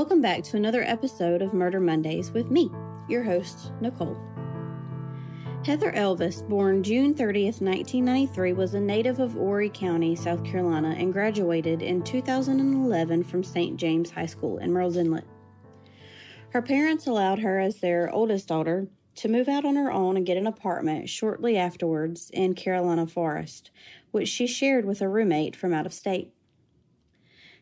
Welcome 0.00 0.22
back 0.22 0.44
to 0.44 0.56
another 0.56 0.82
episode 0.82 1.42
of 1.42 1.52
Murder 1.52 1.78
Mondays 1.78 2.30
with 2.30 2.50
me, 2.50 2.70
your 3.06 3.22
host, 3.22 3.70
Nicole. 3.82 4.16
Heather 5.62 5.92
Elvis, 5.92 6.40
born 6.48 6.82
June 6.82 7.12
30th, 7.12 7.60
1993, 7.60 8.54
was 8.54 8.72
a 8.72 8.80
native 8.80 9.20
of 9.20 9.34
Horry 9.34 9.68
County, 9.68 10.16
South 10.16 10.42
Carolina, 10.42 10.94
and 10.96 11.12
graduated 11.12 11.82
in 11.82 12.02
2011 12.02 13.24
from 13.24 13.44
St. 13.44 13.76
James 13.76 14.10
High 14.10 14.24
School 14.24 14.56
in 14.56 14.70
Murrells 14.70 14.96
Inlet. 14.96 15.26
Her 16.54 16.62
parents 16.62 17.06
allowed 17.06 17.40
her, 17.40 17.60
as 17.60 17.80
their 17.80 18.10
oldest 18.10 18.48
daughter, 18.48 18.88
to 19.16 19.28
move 19.28 19.50
out 19.50 19.66
on 19.66 19.76
her 19.76 19.92
own 19.92 20.16
and 20.16 20.24
get 20.24 20.38
an 20.38 20.46
apartment 20.46 21.10
shortly 21.10 21.58
afterwards 21.58 22.30
in 22.32 22.54
Carolina 22.54 23.06
Forest, 23.06 23.70
which 24.12 24.28
she 24.28 24.46
shared 24.46 24.86
with 24.86 25.02
a 25.02 25.08
roommate 25.10 25.54
from 25.54 25.74
out 25.74 25.84
of 25.84 25.92
state. 25.92 26.32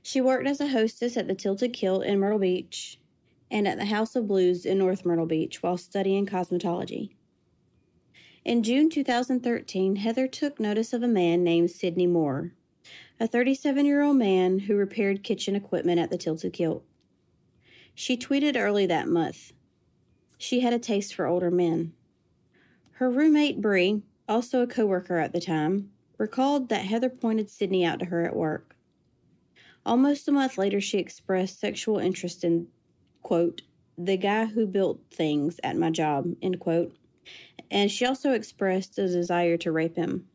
She 0.02 0.20
worked 0.20 0.46
as 0.46 0.60
a 0.60 0.68
hostess 0.68 1.16
at 1.16 1.28
the 1.28 1.34
Tilted 1.34 1.72
Kilt 1.72 2.04
in 2.04 2.18
Myrtle 2.18 2.38
Beach 2.38 2.98
and 3.50 3.66
at 3.66 3.78
the 3.78 3.86
House 3.86 4.14
of 4.16 4.28
Blues 4.28 4.64
in 4.64 4.78
North 4.78 5.04
Myrtle 5.04 5.26
Beach 5.26 5.62
while 5.62 5.76
studying 5.76 6.26
cosmetology. 6.26 7.10
In 8.44 8.62
June 8.62 8.88
2013, 8.88 9.96
Heather 9.96 10.26
took 10.26 10.58
notice 10.58 10.92
of 10.92 11.02
a 11.02 11.08
man 11.08 11.44
named 11.44 11.70
Sidney 11.70 12.06
Moore, 12.06 12.52
a 13.20 13.26
37 13.26 13.84
year 13.84 14.02
old 14.02 14.16
man 14.16 14.60
who 14.60 14.76
repaired 14.76 15.22
kitchen 15.22 15.54
equipment 15.54 15.98
at 15.98 16.10
the 16.10 16.18
Tilted 16.18 16.52
Kilt. 16.52 16.84
She 17.94 18.16
tweeted 18.16 18.56
early 18.56 18.86
that 18.86 19.08
month. 19.08 19.52
She 20.38 20.60
had 20.60 20.72
a 20.72 20.78
taste 20.78 21.14
for 21.14 21.26
older 21.26 21.50
men. 21.50 21.92
Her 22.92 23.10
roommate, 23.10 23.60
Bree, 23.60 24.02
also 24.28 24.62
a 24.62 24.66
coworker 24.66 25.18
at 25.18 25.32
the 25.32 25.40
time, 25.40 25.90
recalled 26.16 26.68
that 26.68 26.86
Heather 26.86 27.10
pointed 27.10 27.50
Sidney 27.50 27.84
out 27.84 27.98
to 27.98 28.06
her 28.06 28.24
at 28.24 28.36
work. 28.36 28.76
Almost 29.88 30.28
a 30.28 30.32
month 30.32 30.58
later, 30.58 30.82
she 30.82 30.98
expressed 30.98 31.58
sexual 31.58 31.98
interest 31.98 32.44
in, 32.44 32.66
quote, 33.22 33.62
the 33.96 34.18
guy 34.18 34.44
who 34.44 34.66
built 34.66 35.00
things 35.10 35.58
at 35.64 35.78
my 35.78 35.88
job, 35.88 36.26
end 36.42 36.60
quote, 36.60 36.94
and 37.70 37.90
she 37.90 38.04
also 38.04 38.32
expressed 38.32 38.98
a 38.98 39.08
desire 39.08 39.56
to 39.56 39.72
rape 39.72 39.96
him. 39.96 40.26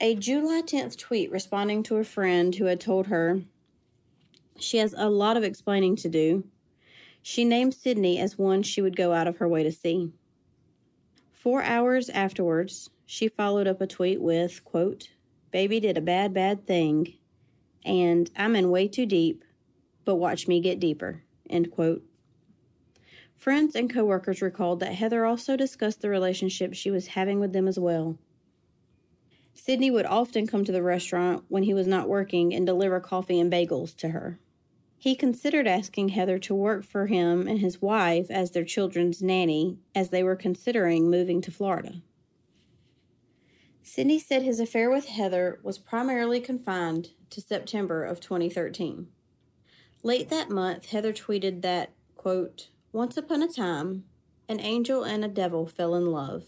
A 0.00 0.14
July 0.14 0.62
10th 0.62 0.96
tweet 0.96 1.30
responding 1.30 1.82
to 1.82 1.96
a 1.96 2.04
friend 2.04 2.54
who 2.54 2.64
had 2.64 2.80
told 2.80 3.08
her 3.08 3.42
she 4.58 4.78
has 4.78 4.94
a 4.96 5.10
lot 5.10 5.36
of 5.36 5.44
explaining 5.44 5.96
to 5.96 6.08
do. 6.08 6.44
She 7.20 7.44
named 7.44 7.74
Sidney 7.74 8.18
as 8.18 8.38
one 8.38 8.62
she 8.62 8.80
would 8.80 8.96
go 8.96 9.12
out 9.12 9.28
of 9.28 9.36
her 9.36 9.48
way 9.48 9.62
to 9.62 9.70
see. 9.70 10.10
Four 11.34 11.62
hours 11.62 12.08
afterwards, 12.08 12.88
she 13.04 13.28
followed 13.28 13.66
up 13.66 13.82
a 13.82 13.86
tweet 13.86 14.22
with, 14.22 14.64
quote, 14.64 15.10
Baby 15.50 15.80
did 15.80 15.98
a 15.98 16.00
bad, 16.00 16.32
bad 16.32 16.66
thing, 16.66 17.18
and 17.84 18.30
I'm 18.36 18.56
in 18.56 18.70
way 18.70 18.88
too 18.88 19.06
deep, 19.06 19.44
but 20.04 20.16
watch 20.16 20.48
me 20.48 20.60
get 20.60 20.80
deeper, 20.80 21.22
end 21.48 21.70
quote. 21.70 22.02
Friends 23.36 23.74
and 23.74 23.92
coworkers 23.92 24.40
recalled 24.40 24.80
that 24.80 24.94
Heather 24.94 25.24
also 25.24 25.56
discussed 25.56 26.00
the 26.00 26.08
relationship 26.08 26.72
she 26.72 26.90
was 26.90 27.08
having 27.08 27.40
with 27.40 27.52
them 27.52 27.68
as 27.68 27.78
well. 27.78 28.16
Sidney 29.52 29.90
would 29.90 30.06
often 30.06 30.46
come 30.46 30.64
to 30.64 30.72
the 30.72 30.82
restaurant 30.82 31.44
when 31.48 31.62
he 31.62 31.74
was 31.74 31.86
not 31.86 32.08
working 32.08 32.54
and 32.54 32.66
deliver 32.66 33.00
coffee 33.00 33.38
and 33.38 33.52
bagels 33.52 33.94
to 33.96 34.08
her. 34.08 34.38
He 34.98 35.14
considered 35.14 35.66
asking 35.66 36.08
Heather 36.08 36.38
to 36.38 36.54
work 36.54 36.84
for 36.84 37.06
him 37.06 37.46
and 37.46 37.58
his 37.58 37.82
wife 37.82 38.30
as 38.30 38.50
their 38.50 38.64
children's 38.64 39.22
nanny 39.22 39.78
as 39.94 40.08
they 40.08 40.22
were 40.22 40.36
considering 40.36 41.10
moving 41.10 41.42
to 41.42 41.50
Florida. 41.50 42.00
Sidney 43.86 44.18
said 44.18 44.42
his 44.42 44.60
affair 44.60 44.90
with 44.90 45.08
Heather 45.08 45.60
was 45.62 45.76
primarily 45.76 46.40
confined 46.40 47.10
to 47.28 47.42
September 47.42 48.02
of 48.02 48.18
2013. 48.18 49.08
Late 50.02 50.30
that 50.30 50.48
month, 50.48 50.86
Heather 50.86 51.12
tweeted 51.12 51.60
that, 51.60 51.92
quote, 52.16 52.70
once 52.92 53.18
upon 53.18 53.42
a 53.42 53.48
time, 53.48 54.04
an 54.48 54.58
angel 54.58 55.04
and 55.04 55.22
a 55.22 55.28
devil 55.28 55.66
fell 55.66 55.94
in 55.94 56.06
love. 56.06 56.44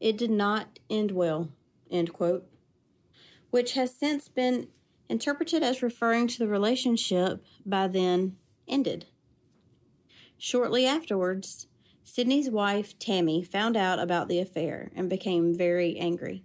It 0.00 0.16
did 0.16 0.30
not 0.30 0.78
end 0.88 1.10
well, 1.10 1.50
end 1.90 2.14
quote, 2.14 2.48
which 3.50 3.74
has 3.74 3.94
since 3.94 4.28
been 4.28 4.68
interpreted 5.08 5.62
as 5.62 5.82
referring 5.82 6.28
to 6.28 6.38
the 6.38 6.48
relationship 6.48 7.44
by 7.66 7.88
then 7.88 8.36
ended. 8.66 9.04
Shortly 10.38 10.86
afterwards, 10.86 11.67
Sidney's 12.08 12.48
wife, 12.48 12.98
Tammy, 12.98 13.44
found 13.44 13.76
out 13.76 13.98
about 13.98 14.28
the 14.28 14.38
affair 14.38 14.90
and 14.96 15.10
became 15.10 15.54
very 15.54 15.98
angry. 15.98 16.42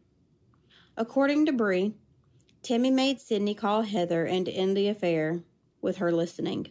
According 0.98 1.46
to 1.46 1.54
Bree, 1.54 1.94
Tammy 2.62 2.92
made 2.92 3.22
Sidney 3.22 3.56
call 3.56 3.82
Heather 3.82 4.26
and 4.26 4.50
end 4.50 4.76
the 4.76 4.90
affair 4.90 5.42
with 5.82 5.98
her 5.98 6.12
listening. 6.12 6.68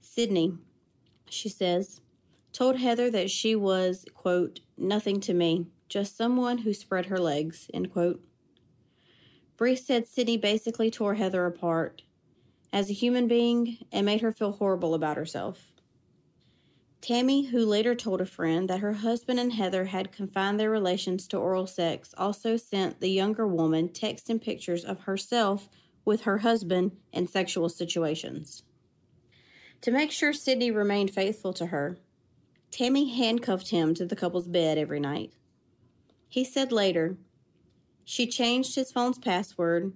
Sidney, 0.00 0.54
she 1.28 1.50
says, 1.50 2.00
told 2.50 2.76
Heather 2.76 3.10
that 3.10 3.30
she 3.30 3.54
was, 3.54 4.06
quote, 4.14 4.60
nothing 4.78 5.20
to 5.20 5.34
me, 5.34 5.66
just 5.90 6.16
someone 6.16 6.56
who 6.56 6.72
spread 6.72 7.04
her 7.06 7.18
legs, 7.18 7.70
end 7.74 7.92
quote. 7.92 8.24
Bree 9.58 9.76
said 9.76 10.08
Sidney 10.08 10.38
basically 10.38 10.90
tore 10.90 11.14
Heather 11.14 11.44
apart 11.44 12.02
as 12.72 12.88
a 12.88 12.94
human 12.94 13.28
being 13.28 13.76
and 13.92 14.06
made 14.06 14.22
her 14.22 14.32
feel 14.32 14.52
horrible 14.52 14.94
about 14.94 15.18
herself. 15.18 15.72
Tammy, 17.00 17.46
who 17.46 17.64
later 17.64 17.94
told 17.94 18.20
a 18.20 18.26
friend 18.26 18.68
that 18.68 18.80
her 18.80 18.94
husband 18.94 19.38
and 19.38 19.52
Heather 19.52 19.84
had 19.84 20.12
confined 20.12 20.58
their 20.58 20.70
relations 20.70 21.28
to 21.28 21.36
oral 21.36 21.66
sex, 21.66 22.14
also 22.16 22.56
sent 22.56 23.00
the 23.00 23.10
younger 23.10 23.46
woman 23.46 23.88
texts 23.88 24.28
and 24.28 24.42
pictures 24.42 24.84
of 24.84 25.00
herself 25.00 25.68
with 26.04 26.22
her 26.22 26.38
husband 26.38 26.96
in 27.12 27.26
sexual 27.26 27.68
situations. 27.68 28.62
To 29.82 29.90
make 29.90 30.10
sure 30.10 30.32
Sidney 30.32 30.70
remained 30.70 31.10
faithful 31.12 31.52
to 31.54 31.66
her, 31.66 31.98
Tammy 32.70 33.08
handcuffed 33.14 33.70
him 33.70 33.94
to 33.94 34.04
the 34.04 34.16
couple's 34.16 34.48
bed 34.48 34.78
every 34.78 35.00
night. 35.00 35.32
He 36.28 36.44
said 36.44 36.72
later, 36.72 37.16
she 38.04 38.26
changed 38.26 38.74
his 38.74 38.90
phone's 38.90 39.18
password 39.18 39.92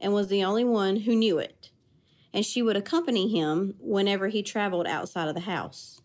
and 0.00 0.12
was 0.12 0.28
the 0.28 0.44
only 0.44 0.64
one 0.64 0.96
who 0.96 1.14
knew 1.16 1.38
it, 1.38 1.70
and 2.32 2.44
she 2.44 2.62
would 2.62 2.76
accompany 2.76 3.28
him 3.28 3.74
whenever 3.78 4.28
he 4.28 4.42
traveled 4.42 4.86
outside 4.86 5.28
of 5.28 5.34
the 5.34 5.40
house. 5.40 6.01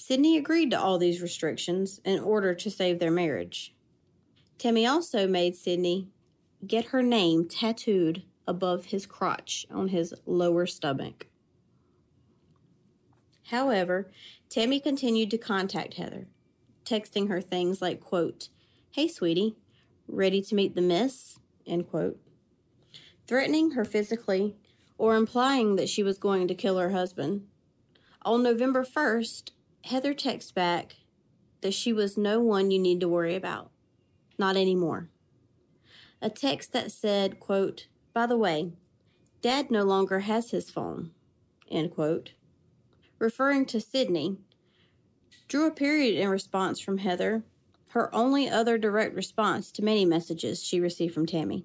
Sidney 0.00 0.36
agreed 0.36 0.70
to 0.70 0.80
all 0.80 0.96
these 0.96 1.20
restrictions 1.20 2.00
in 2.04 2.20
order 2.20 2.54
to 2.54 2.70
save 2.70 3.00
their 3.00 3.10
marriage. 3.10 3.74
Tammy 4.56 4.86
also 4.86 5.26
made 5.26 5.56
Sidney 5.56 6.06
get 6.64 6.86
her 6.86 7.02
name 7.02 7.48
tattooed 7.48 8.22
above 8.46 8.86
his 8.86 9.06
crotch 9.06 9.66
on 9.70 9.88
his 9.88 10.14
lower 10.24 10.66
stomach. 10.66 11.26
However, 13.46 14.08
Tammy 14.48 14.78
continued 14.78 15.32
to 15.32 15.38
contact 15.38 15.94
Heather, 15.94 16.28
texting 16.84 17.28
her 17.28 17.40
things 17.40 17.82
like, 17.82 18.00
quote, 18.00 18.50
Hey, 18.92 19.08
sweetie, 19.08 19.56
ready 20.06 20.40
to 20.42 20.54
meet 20.54 20.76
the 20.76 20.80
miss? 20.80 21.40
End 21.66 21.90
quote. 21.90 22.20
Threatening 23.26 23.72
her 23.72 23.84
physically 23.84 24.54
or 24.96 25.16
implying 25.16 25.74
that 25.74 25.88
she 25.88 26.04
was 26.04 26.18
going 26.18 26.46
to 26.46 26.54
kill 26.54 26.78
her 26.78 26.90
husband. 26.90 27.46
On 28.22 28.44
November 28.44 28.84
1st, 28.84 29.50
Heather 29.88 30.12
texts 30.12 30.52
back 30.52 30.96
that 31.62 31.72
she 31.72 31.94
was 31.94 32.18
no 32.18 32.40
one 32.40 32.70
you 32.70 32.78
need 32.78 33.00
to 33.00 33.08
worry 33.08 33.34
about. 33.34 33.70
Not 34.38 34.54
anymore. 34.54 35.08
A 36.20 36.28
text 36.28 36.74
that 36.74 36.92
said, 36.92 37.40
quote, 37.40 37.88
By 38.12 38.26
the 38.26 38.36
way, 38.36 38.72
Dad 39.40 39.70
no 39.70 39.84
longer 39.84 40.20
has 40.20 40.50
his 40.50 40.68
phone, 40.68 41.12
end 41.70 41.92
quote 41.92 42.32
referring 43.18 43.64
to 43.64 43.80
Sidney, 43.80 44.36
drew 45.48 45.66
a 45.66 45.72
period 45.72 46.20
in 46.20 46.28
response 46.28 46.78
from 46.78 46.98
Heather, 46.98 47.44
her 47.92 48.14
only 48.14 48.48
other 48.48 48.76
direct 48.76 49.14
response 49.14 49.72
to 49.72 49.82
many 49.82 50.04
messages 50.04 50.62
she 50.62 50.80
received 50.80 51.14
from 51.14 51.24
Tammy. 51.24 51.64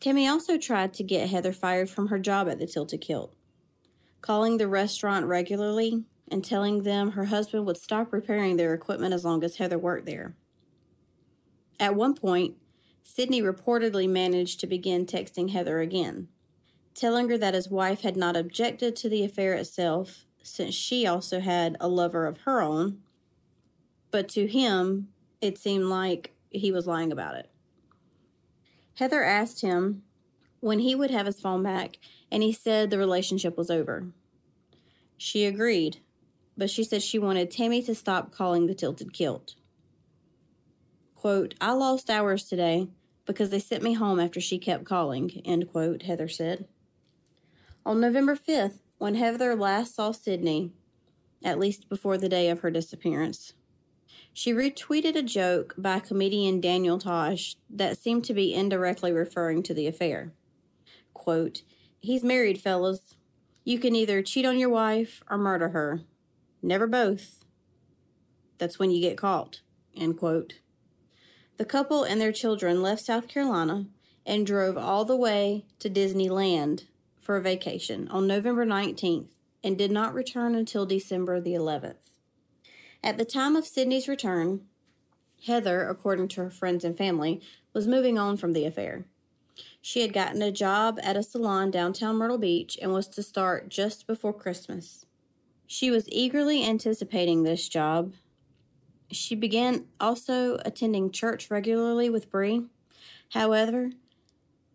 Tammy 0.00 0.28
also 0.28 0.58
tried 0.58 0.92
to 0.94 1.02
get 1.02 1.30
Heather 1.30 1.52
fired 1.54 1.88
from 1.88 2.08
her 2.08 2.18
job 2.18 2.46
at 2.46 2.58
the 2.58 2.66
Tilted 2.66 3.00
Kilt, 3.00 3.34
calling 4.20 4.58
the 4.58 4.68
restaurant 4.68 5.24
regularly 5.24 6.04
and 6.30 6.44
telling 6.44 6.82
them 6.82 7.12
her 7.12 7.26
husband 7.26 7.66
would 7.66 7.76
stop 7.76 8.12
repairing 8.12 8.56
their 8.56 8.74
equipment 8.74 9.14
as 9.14 9.24
long 9.24 9.44
as 9.44 9.56
Heather 9.56 9.78
worked 9.78 10.06
there. 10.06 10.34
At 11.78 11.94
one 11.94 12.14
point, 12.14 12.56
Sidney 13.02 13.42
reportedly 13.42 14.08
managed 14.08 14.60
to 14.60 14.66
begin 14.66 15.06
texting 15.06 15.50
Heather 15.50 15.80
again, 15.80 16.28
telling 16.94 17.28
her 17.28 17.36
that 17.38 17.54
his 17.54 17.68
wife 17.68 18.00
had 18.00 18.16
not 18.16 18.36
objected 18.36 18.96
to 18.96 19.08
the 19.08 19.24
affair 19.24 19.54
itself, 19.54 20.24
since 20.42 20.74
she 20.74 21.06
also 21.06 21.40
had 21.40 21.76
a 21.80 21.88
lover 21.88 22.26
of 22.26 22.38
her 22.38 22.62
own. 22.62 22.98
But 24.10 24.28
to 24.30 24.46
him, 24.46 25.08
it 25.40 25.58
seemed 25.58 25.86
like 25.86 26.32
he 26.50 26.70
was 26.70 26.86
lying 26.86 27.12
about 27.12 27.34
it. 27.34 27.50
Heather 28.94 29.24
asked 29.24 29.60
him 29.60 30.02
when 30.60 30.78
he 30.78 30.94
would 30.94 31.10
have 31.10 31.26
his 31.26 31.40
phone 31.40 31.62
back, 31.62 31.98
and 32.30 32.42
he 32.42 32.52
said 32.52 32.88
the 32.88 32.98
relationship 32.98 33.58
was 33.58 33.70
over. 33.70 34.06
She 35.18 35.44
agreed, 35.44 35.98
but 36.56 36.70
she 36.70 36.84
said 36.84 37.02
she 37.02 37.18
wanted 37.18 37.50
Tammy 37.50 37.82
to 37.82 37.94
stop 37.94 38.32
calling 38.32 38.66
the 38.66 38.74
tilted 38.74 39.12
kilt. 39.12 39.54
Quote, 41.14 41.54
I 41.60 41.72
lost 41.72 42.10
hours 42.10 42.44
today 42.44 42.88
because 43.26 43.50
they 43.50 43.58
sent 43.58 43.82
me 43.82 43.94
home 43.94 44.20
after 44.20 44.40
she 44.40 44.58
kept 44.58 44.84
calling, 44.84 45.42
end 45.44 45.70
quote, 45.70 46.02
Heather 46.02 46.28
said. 46.28 46.66
On 47.86 48.00
November 48.00 48.36
5th, 48.36 48.80
when 48.98 49.14
Heather 49.14 49.54
last 49.54 49.94
saw 49.94 50.12
Sidney, 50.12 50.72
at 51.42 51.58
least 51.58 51.88
before 51.88 52.18
the 52.18 52.28
day 52.28 52.48
of 52.50 52.60
her 52.60 52.70
disappearance, 52.70 53.54
she 54.32 54.52
retweeted 54.52 55.14
a 55.14 55.22
joke 55.22 55.74
by 55.78 56.00
comedian 56.00 56.60
Daniel 56.60 56.98
Tosh 56.98 57.56
that 57.70 57.98
seemed 57.98 58.24
to 58.24 58.34
be 58.34 58.52
indirectly 58.52 59.12
referring 59.12 59.62
to 59.62 59.74
the 59.74 59.86
affair. 59.86 60.32
Quote, 61.12 61.62
He's 62.00 62.24
married, 62.24 62.60
fellas. 62.60 63.14
You 63.64 63.78
can 63.78 63.94
either 63.94 64.20
cheat 64.22 64.44
on 64.44 64.58
your 64.58 64.68
wife 64.68 65.22
or 65.30 65.38
murder 65.38 65.70
her. 65.70 66.02
Never 66.64 66.86
both. 66.86 67.44
That's 68.56 68.78
when 68.78 68.90
you 68.90 68.98
get 68.98 69.18
caught. 69.18 69.60
End 69.94 70.16
quote. 70.16 70.54
The 71.58 71.66
couple 71.66 72.04
and 72.04 72.18
their 72.18 72.32
children 72.32 72.80
left 72.80 73.04
South 73.04 73.28
Carolina 73.28 73.84
and 74.24 74.46
drove 74.46 74.78
all 74.78 75.04
the 75.04 75.14
way 75.14 75.66
to 75.80 75.90
Disneyland 75.90 76.84
for 77.20 77.36
a 77.36 77.42
vacation 77.42 78.08
on 78.08 78.26
November 78.26 78.64
19th 78.64 79.28
and 79.62 79.76
did 79.76 79.90
not 79.90 80.14
return 80.14 80.54
until 80.54 80.86
December 80.86 81.38
the 81.38 81.52
11th. 81.52 81.96
At 83.02 83.18
the 83.18 83.26
time 83.26 83.56
of 83.56 83.66
Sidney's 83.66 84.08
return, 84.08 84.62
Heather, 85.46 85.86
according 85.86 86.28
to 86.28 86.44
her 86.44 86.50
friends 86.50 86.82
and 86.82 86.96
family, 86.96 87.42
was 87.74 87.86
moving 87.86 88.18
on 88.18 88.38
from 88.38 88.54
the 88.54 88.64
affair. 88.64 89.04
She 89.82 90.00
had 90.00 90.14
gotten 90.14 90.40
a 90.40 90.50
job 90.50 90.98
at 91.02 91.14
a 91.14 91.22
salon 91.22 91.70
downtown 91.70 92.16
Myrtle 92.16 92.38
Beach 92.38 92.78
and 92.80 92.90
was 92.90 93.06
to 93.08 93.22
start 93.22 93.68
just 93.68 94.06
before 94.06 94.32
Christmas. 94.32 95.04
She 95.66 95.90
was 95.90 96.08
eagerly 96.10 96.64
anticipating 96.64 97.42
this 97.42 97.68
job. 97.68 98.14
She 99.10 99.34
began 99.34 99.86
also 100.00 100.58
attending 100.64 101.10
church 101.10 101.50
regularly 101.50 102.10
with 102.10 102.30
Bree. 102.30 102.66
However, 103.30 103.90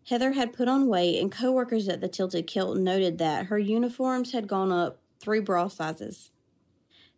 Heather 0.08 0.32
had 0.32 0.52
put 0.52 0.66
on 0.66 0.88
weight, 0.88 1.20
and 1.20 1.30
coworkers 1.30 1.88
at 1.88 2.00
the 2.00 2.08
Tilted 2.08 2.46
Kilt 2.46 2.76
noted 2.76 3.18
that 3.18 3.46
her 3.46 3.58
uniforms 3.58 4.32
had 4.32 4.48
gone 4.48 4.72
up 4.72 4.98
three 5.20 5.40
bra 5.40 5.68
sizes. 5.68 6.32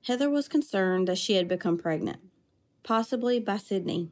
Heather 0.02 0.28
was 0.28 0.48
concerned 0.48 1.08
that 1.08 1.19
she 1.19 1.34
had 1.34 1.48
become 1.48 1.78
pregnant, 1.78 2.20
possibly 2.82 3.38
by 3.40 3.56
Sidney. 3.56 4.10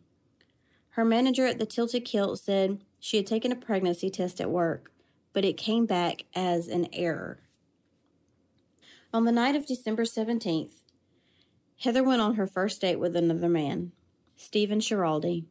Her 0.91 1.05
manager 1.05 1.47
at 1.47 1.59
the 1.59 1.67
Tilted 1.67 2.05
Kilt 2.05 2.39
said 2.39 2.81
she 3.01 3.17
had 3.17 3.27
taken 3.27 3.53
a 3.53 3.57
pregnancy 3.57 4.09
test 4.09 4.41
at 4.41 4.51
work, 4.51 4.93
but 5.33 5.45
it 5.45 5.57
came 5.57 5.85
back 5.85 6.25
as 6.35 6.69
an 6.69 6.89
error. 6.93 7.41
On 9.12 9.25
the 9.25 9.33
night 9.33 9.57
of 9.57 9.67
December 9.67 10.05
17th, 10.05 10.85
Heather 11.81 12.05
went 12.05 12.23
on 12.23 12.37
her 12.37 12.47
first 12.47 12.81
date 12.81 13.01
with 13.01 13.17
another 13.17 13.49
man, 13.49 13.91
Stephen 14.37 14.79
Schiraldi. 14.79 15.47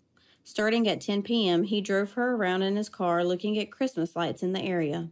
Starting 0.45 0.88
at 0.88 1.01
10 1.01 1.23
p.m., 1.23 1.63
he 1.63 1.81
drove 1.81 2.13
her 2.13 2.35
around 2.35 2.61
in 2.61 2.77
his 2.77 2.88
car 2.88 3.25
looking 3.25 3.59
at 3.59 3.69
Christmas 3.69 4.15
lights 4.15 4.44
in 4.44 4.53
the 4.53 4.61
area. 4.61 5.09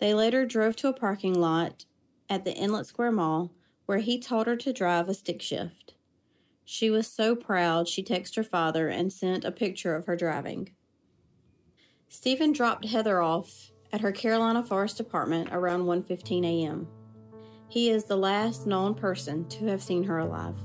They 0.00 0.14
later 0.14 0.44
drove 0.44 0.74
to 0.76 0.88
a 0.88 0.92
parking 0.92 1.40
lot 1.40 1.84
at 2.28 2.42
the 2.42 2.52
Inlet 2.52 2.86
Square 2.86 3.12
Mall 3.12 3.52
where 3.86 3.98
he 3.98 4.18
taught 4.18 4.48
her 4.48 4.56
to 4.56 4.72
drive 4.72 5.08
a 5.08 5.14
stick 5.14 5.40
shift. 5.40 5.94
She 6.64 6.90
was 6.90 7.06
so 7.06 7.36
proud 7.36 7.86
she 7.86 8.02
texted 8.02 8.34
her 8.34 8.42
father 8.42 8.88
and 8.88 9.12
sent 9.12 9.44
a 9.44 9.52
picture 9.52 9.94
of 9.94 10.06
her 10.06 10.16
driving. 10.16 10.70
Stephen 12.08 12.50
dropped 12.50 12.86
Heather 12.86 13.22
off 13.22 13.70
at 13.92 14.00
her 14.00 14.10
Carolina 14.10 14.64
Forest 14.64 14.98
apartment 14.98 15.50
around 15.52 15.84
1:15 15.84 16.44
a.m. 16.44 16.88
He 17.68 17.90
is 17.90 18.04
the 18.04 18.16
last 18.16 18.66
known 18.66 18.94
person 18.94 19.48
to 19.48 19.66
have 19.66 19.82
seen 19.82 20.04
her 20.04 20.18
alive. 20.18 20.56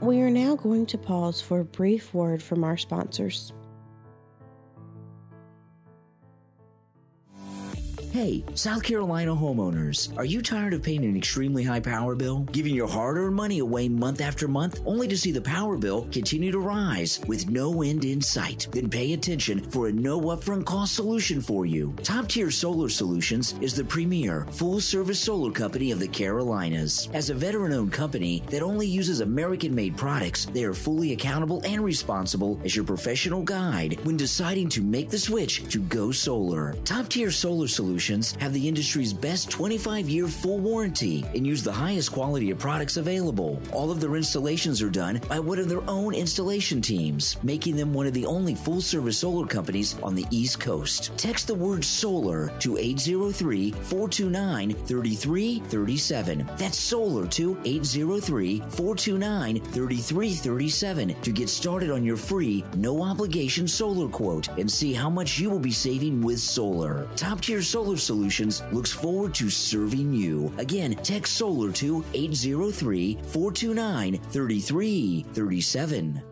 We 0.00 0.20
are 0.20 0.30
now 0.30 0.56
going 0.56 0.86
to 0.86 0.98
pause 0.98 1.40
for 1.40 1.60
a 1.60 1.64
brief 1.64 2.12
word 2.12 2.42
from 2.42 2.64
our 2.64 2.76
sponsors. 2.76 3.52
Hey, 8.12 8.42
South 8.56 8.82
Carolina 8.82 9.36
homeowners, 9.36 10.16
are 10.18 10.24
you 10.24 10.42
tired 10.42 10.74
of 10.74 10.82
paying 10.82 11.04
an 11.04 11.16
extremely 11.16 11.62
high 11.62 11.78
power 11.78 12.16
bill? 12.16 12.40
Giving 12.50 12.74
your 12.74 12.88
hard 12.88 13.16
earned 13.16 13.36
money 13.36 13.60
away 13.60 13.88
month 13.88 14.20
after 14.20 14.48
month, 14.48 14.80
only 14.84 15.06
to 15.06 15.16
see 15.16 15.30
the 15.30 15.40
power 15.40 15.76
bill 15.76 16.08
continue 16.10 16.50
to 16.50 16.58
rise 16.58 17.20
with 17.28 17.48
no 17.48 17.82
end 17.82 18.04
in 18.04 18.20
sight? 18.20 18.66
Then 18.72 18.90
pay 18.90 19.12
attention 19.12 19.60
for 19.70 19.86
a 19.86 19.92
no 19.92 20.20
upfront 20.22 20.64
cost 20.64 20.96
solution 20.96 21.40
for 21.40 21.66
you. 21.66 21.94
Top 22.02 22.26
Tier 22.26 22.50
Solar 22.50 22.88
Solutions 22.88 23.54
is 23.60 23.76
the 23.76 23.84
premier 23.84 24.44
full 24.50 24.80
service 24.80 25.20
solar 25.20 25.52
company 25.52 25.92
of 25.92 26.00
the 26.00 26.08
Carolinas. 26.08 27.08
As 27.12 27.30
a 27.30 27.34
veteran 27.34 27.72
owned 27.72 27.92
company 27.92 28.42
that 28.50 28.60
only 28.60 28.88
uses 28.88 29.20
American 29.20 29.72
made 29.72 29.96
products, 29.96 30.46
they 30.46 30.64
are 30.64 30.74
fully 30.74 31.12
accountable 31.12 31.62
and 31.64 31.84
responsible 31.84 32.60
as 32.64 32.74
your 32.74 32.84
professional 32.84 33.44
guide 33.44 34.00
when 34.02 34.16
deciding 34.16 34.68
to 34.70 34.82
make 34.82 35.10
the 35.10 35.18
switch 35.18 35.62
to 35.68 35.78
go 35.82 36.10
solar. 36.10 36.74
Top 36.84 37.08
Tier 37.08 37.30
Solar 37.30 37.68
Solutions 37.68 37.99
Solutions 38.00 38.34
have 38.40 38.54
the 38.54 38.66
industry's 38.66 39.12
best 39.12 39.50
25 39.50 40.08
year 40.08 40.26
full 40.26 40.58
warranty 40.58 41.22
and 41.34 41.46
use 41.46 41.62
the 41.62 41.70
highest 41.70 42.12
quality 42.12 42.50
of 42.50 42.58
products 42.58 42.96
available. 42.96 43.60
All 43.74 43.90
of 43.90 44.00
their 44.00 44.16
installations 44.16 44.80
are 44.80 44.88
done 44.88 45.20
by 45.28 45.38
one 45.38 45.58
of 45.58 45.68
their 45.68 45.82
own 45.86 46.14
installation 46.14 46.80
teams, 46.80 47.36
making 47.42 47.76
them 47.76 47.92
one 47.92 48.06
of 48.06 48.14
the 48.14 48.24
only 48.24 48.54
full 48.54 48.80
service 48.80 49.18
solar 49.18 49.46
companies 49.46 49.98
on 50.02 50.14
the 50.14 50.24
East 50.30 50.58
Coast. 50.60 51.12
Text 51.18 51.46
the 51.46 51.54
word 51.54 51.84
solar 51.84 52.50
to 52.60 52.78
803 52.78 53.72
429 53.72 54.72
3337. 54.86 56.50
That's 56.56 56.78
solar 56.78 57.26
to 57.26 57.60
803 57.66 58.60
429 58.60 59.60
3337 59.60 61.20
to 61.20 61.32
get 61.32 61.50
started 61.50 61.90
on 61.90 62.02
your 62.02 62.16
free, 62.16 62.64
no 62.76 63.02
obligation 63.02 63.68
solar 63.68 64.08
quote 64.08 64.48
and 64.56 64.70
see 64.70 64.94
how 64.94 65.10
much 65.10 65.38
you 65.38 65.50
will 65.50 65.58
be 65.58 65.70
saving 65.70 66.22
with 66.22 66.40
solar. 66.40 67.06
Top 67.14 67.42
tier 67.42 67.60
solar 67.60 67.89
Solar 67.90 67.98
Solutions 67.98 68.62
looks 68.70 68.92
forward 68.92 69.34
to 69.34 69.50
serving 69.50 70.12
you. 70.12 70.52
Again, 70.58 70.94
text 71.02 71.32
solar 71.32 71.72
to 71.72 72.04
803 72.14 73.14
429 73.14 74.18
3337. 74.30 76.22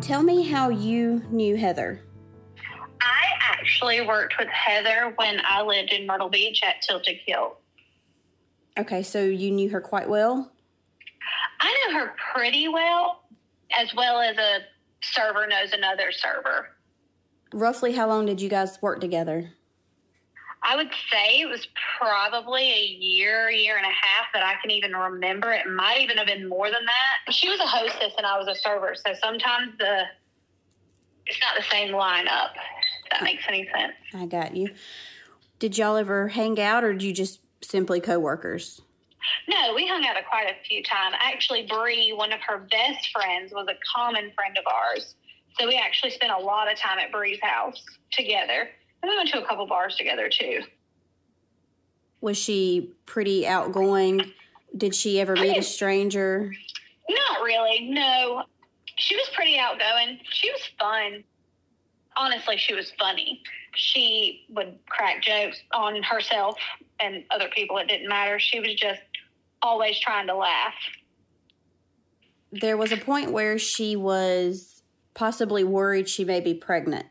Tell 0.00 0.22
me 0.24 0.42
how 0.42 0.70
you 0.70 1.22
knew 1.30 1.56
Heather. 1.56 2.00
I 3.00 3.26
actually 3.40 4.00
worked 4.00 4.34
with 4.40 4.48
Heather 4.48 5.12
when 5.16 5.40
I 5.44 5.62
lived 5.62 5.92
in 5.92 6.04
Myrtle 6.04 6.30
Beach 6.30 6.62
at 6.66 6.82
Tilted 6.82 7.20
Kilt. 7.24 7.60
Okay, 8.76 9.04
so 9.04 9.22
you 9.22 9.52
knew 9.52 9.68
her 9.70 9.80
quite 9.80 10.08
well? 10.08 10.50
I 11.60 11.86
knew 11.86 11.98
her 11.98 12.14
pretty 12.32 12.66
well 12.66 13.22
as 13.76 13.92
well 13.94 14.20
as 14.20 14.36
a 14.36 14.60
server 15.00 15.46
knows 15.46 15.72
another 15.72 16.10
server. 16.12 16.68
Roughly 17.52 17.92
how 17.92 18.08
long 18.08 18.26
did 18.26 18.40
you 18.40 18.48
guys 18.48 18.80
work 18.82 19.00
together? 19.00 19.52
I 20.62 20.76
would 20.76 20.90
say 21.10 21.40
it 21.40 21.48
was 21.48 21.68
probably 21.98 22.70
a 22.70 22.84
year, 22.84 23.48
year 23.48 23.76
and 23.76 23.86
a 23.86 23.88
half 23.88 24.26
that 24.34 24.42
I 24.42 24.54
can 24.60 24.70
even 24.70 24.92
remember. 24.92 25.52
It 25.52 25.68
might 25.68 26.00
even 26.00 26.16
have 26.16 26.26
been 26.26 26.48
more 26.48 26.66
than 26.66 26.84
that. 26.84 27.32
She 27.32 27.48
was 27.48 27.60
a 27.60 27.66
hostess 27.66 28.12
and 28.18 28.26
I 28.26 28.36
was 28.38 28.48
a 28.48 28.60
server, 28.60 28.94
so 28.94 29.12
sometimes 29.22 29.78
the 29.78 30.02
it's 31.26 31.38
not 31.40 31.56
the 31.56 31.64
same 31.70 31.92
lineup. 31.92 32.52
If 33.04 33.10
that 33.12 33.22
makes 33.22 33.44
any 33.48 33.68
sense. 33.74 33.92
I 34.14 34.26
got 34.26 34.56
you. 34.56 34.70
Did 35.58 35.76
y'all 35.76 35.96
ever 35.96 36.28
hang 36.28 36.58
out, 36.60 36.84
or 36.84 36.92
did 36.92 37.02
you 37.02 37.12
just 37.12 37.40
simply 37.62 38.00
coworkers? 38.00 38.80
No, 39.48 39.74
we 39.74 39.86
hung 39.86 40.04
out 40.04 40.16
quite 40.28 40.46
a 40.46 40.54
few 40.66 40.82
times. 40.82 41.14
Actually, 41.20 41.66
Bree, 41.66 42.12
one 42.12 42.32
of 42.32 42.40
her 42.46 42.58
best 42.70 43.10
friends, 43.12 43.52
was 43.52 43.66
a 43.68 43.76
common 43.94 44.30
friend 44.34 44.56
of 44.58 44.64
ours. 44.66 45.14
So 45.58 45.66
we 45.66 45.76
actually 45.76 46.10
spent 46.10 46.32
a 46.32 46.38
lot 46.38 46.70
of 46.70 46.78
time 46.78 46.98
at 46.98 47.10
Bree's 47.10 47.40
house 47.42 47.82
together. 48.12 48.68
And 49.02 49.10
we 49.10 49.16
went 49.16 49.28
to 49.30 49.42
a 49.42 49.46
couple 49.46 49.66
bars 49.66 49.96
together 49.96 50.28
too. 50.28 50.60
Was 52.20 52.36
she 52.36 52.92
pretty 53.06 53.46
outgoing? 53.46 54.32
Did 54.76 54.94
she 54.94 55.20
ever 55.20 55.34
meet 55.34 55.56
a 55.56 55.62
stranger? 55.62 56.52
Not 57.08 57.42
really, 57.42 57.88
no. 57.90 58.44
She 58.96 59.16
was 59.16 59.28
pretty 59.34 59.58
outgoing. 59.58 60.18
She 60.30 60.50
was 60.50 60.60
fun. 60.78 61.24
Honestly, 62.16 62.56
she 62.56 62.74
was 62.74 62.92
funny. 62.98 63.42
She 63.74 64.44
would 64.50 64.78
crack 64.88 65.22
jokes 65.22 65.58
on 65.72 66.02
herself 66.02 66.56
and 66.98 67.24
other 67.30 67.48
people. 67.54 67.78
It 67.78 67.86
didn't 67.86 68.08
matter. 68.08 68.40
She 68.40 68.58
was 68.58 68.74
just 68.74 69.00
always 69.62 69.98
trying 69.98 70.26
to 70.28 70.34
laugh. 70.34 70.74
There 72.50 72.76
was 72.76 72.92
a 72.92 72.96
point 72.96 73.32
where 73.32 73.58
she 73.58 73.96
was 73.96 74.82
possibly 75.14 75.64
worried 75.64 76.08
she 76.08 76.24
may 76.24 76.40
be 76.40 76.54
pregnant 76.54 77.06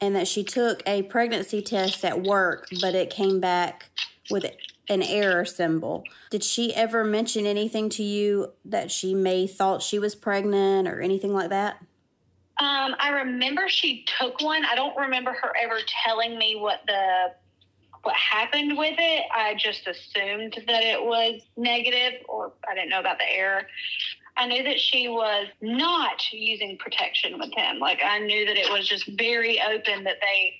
and 0.00 0.14
that 0.16 0.28
she 0.28 0.44
took 0.44 0.82
a 0.86 1.02
pregnancy 1.02 1.60
test 1.60 2.04
at 2.04 2.22
work, 2.22 2.68
but 2.80 2.94
it 2.94 3.10
came 3.10 3.40
back 3.40 3.90
with 4.30 4.46
an 4.88 5.02
error 5.02 5.44
symbol. 5.44 6.04
Did 6.30 6.42
she 6.42 6.74
ever 6.74 7.04
mention 7.04 7.46
anything 7.46 7.88
to 7.90 8.02
you 8.02 8.52
that 8.64 8.90
she 8.90 9.14
may 9.14 9.46
thought 9.46 9.82
she 9.82 9.98
was 9.98 10.14
pregnant 10.14 10.88
or 10.88 11.00
anything 11.00 11.32
like 11.32 11.50
that? 11.50 11.76
Um, 12.58 12.94
I 12.98 13.10
remember 13.22 13.68
she 13.68 14.04
took 14.18 14.42
one. 14.42 14.64
I 14.64 14.74
don't 14.74 14.96
remember 14.96 15.32
her 15.32 15.52
ever 15.60 15.78
telling 16.04 16.38
me 16.38 16.56
what 16.56 16.80
the 16.86 17.32
what 18.02 18.14
happened 18.14 18.76
with 18.76 18.96
it. 18.98 19.24
I 19.34 19.54
just 19.54 19.86
assumed 19.86 20.54
that 20.66 20.82
it 20.82 21.02
was 21.02 21.42
negative, 21.56 22.20
or 22.28 22.52
I 22.68 22.74
didn't 22.74 22.90
know 22.90 23.00
about 23.00 23.18
the 23.18 23.30
error. 23.30 23.62
I 24.36 24.46
knew 24.46 24.62
that 24.62 24.80
she 24.80 25.08
was 25.08 25.48
not 25.60 26.32
using 26.32 26.78
protection 26.78 27.38
with 27.38 27.52
him. 27.54 27.78
Like 27.78 28.00
I 28.04 28.20
knew 28.20 28.46
that 28.46 28.56
it 28.56 28.70
was 28.70 28.88
just 28.88 29.06
very 29.18 29.60
open 29.60 30.04
that 30.04 30.16
they 30.20 30.54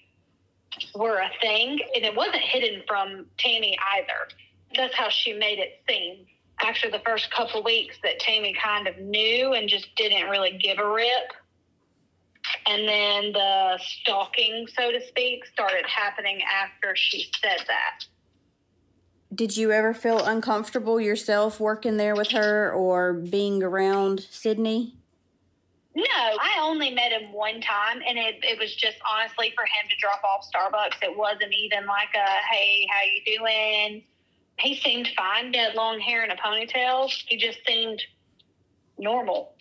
were 0.95 1.19
a 1.19 1.31
thing, 1.41 1.81
and 1.95 2.05
it 2.05 2.15
wasn't 2.15 2.43
hidden 2.43 2.83
from 2.87 3.27
Tammy 3.39 3.77
either. 3.97 4.29
That's 4.77 4.95
how 4.95 5.09
she 5.09 5.33
made 5.33 5.59
it 5.59 5.81
seem. 5.89 6.27
After 6.63 6.91
the 6.91 7.01
first 7.07 7.31
couple 7.31 7.63
weeks, 7.63 7.97
that 8.03 8.21
Tammy 8.21 8.55
kind 8.63 8.87
of 8.87 8.99
knew 8.99 9.55
and 9.55 9.69
just 9.69 9.89
didn't 9.97 10.29
really 10.29 10.59
give 10.59 10.79
a 10.79 10.87
rip. 10.87 11.33
And 12.67 12.89
then 12.89 13.33
the 13.33 13.79
stalking, 13.79 14.67
so 14.77 14.91
to 14.91 15.01
speak, 15.07 15.47
started 15.47 15.85
happening 15.87 16.41
after 16.43 16.95
she 16.95 17.31
said 17.43 17.61
that. 17.67 18.05
Did 19.35 19.57
you 19.57 19.71
ever 19.71 19.95
feel 19.95 20.25
uncomfortable 20.25 21.01
yourself 21.01 21.61
working 21.61 21.97
there 21.97 22.17
with 22.17 22.31
her 22.33 22.73
or 22.73 23.13
being 23.13 23.63
around 23.63 24.27
Sidney? 24.31 24.97
No, 25.95 26.05
I 26.07 26.59
only 26.63 26.91
met 26.91 27.13
him 27.13 27.33
one 27.33 27.61
time, 27.61 28.01
and 28.07 28.17
it, 28.17 28.37
it 28.43 28.59
was 28.59 28.75
just 28.75 28.97
honestly 29.09 29.53
for 29.57 29.65
him 29.65 29.89
to 29.89 29.97
drop 30.01 30.23
off 30.25 30.49
Starbucks. 30.55 31.03
It 31.03 31.17
wasn't 31.17 31.53
even 31.53 31.87
like 31.87 32.15
a 32.15 32.55
"Hey, 32.55 32.87
how 32.89 33.03
you 33.03 33.39
doing?" 33.39 34.05
He 34.59 34.77
seemed 34.77 35.09
fine. 35.17 35.53
He 35.53 35.59
had 35.59 35.75
long 35.75 35.99
hair 35.99 36.23
and 36.23 36.31
a 36.31 36.37
ponytail. 36.37 37.11
He 37.27 37.37
just 37.37 37.59
seemed 37.67 38.01
normal. 38.99 39.55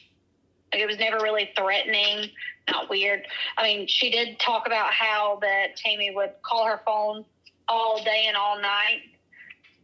It 0.72 0.86
was 0.88 0.98
never 1.00 1.18
really 1.18 1.52
threatening, 1.58 2.30
not 2.70 2.90
weird. 2.90 3.26
I 3.58 3.64
mean, 3.64 3.88
she 3.88 4.10
did 4.12 4.40
talk 4.40 4.68
about 4.68 4.94
how 4.94 5.40
that 5.42 5.76
Tammy 5.76 6.12
would 6.16 6.34
call 6.44 6.66
her 6.66 6.82
phone 6.86 7.26
all 7.68 8.04
day 8.04 8.26
and 8.28 8.36
all 8.36 8.60
night, 8.62 9.02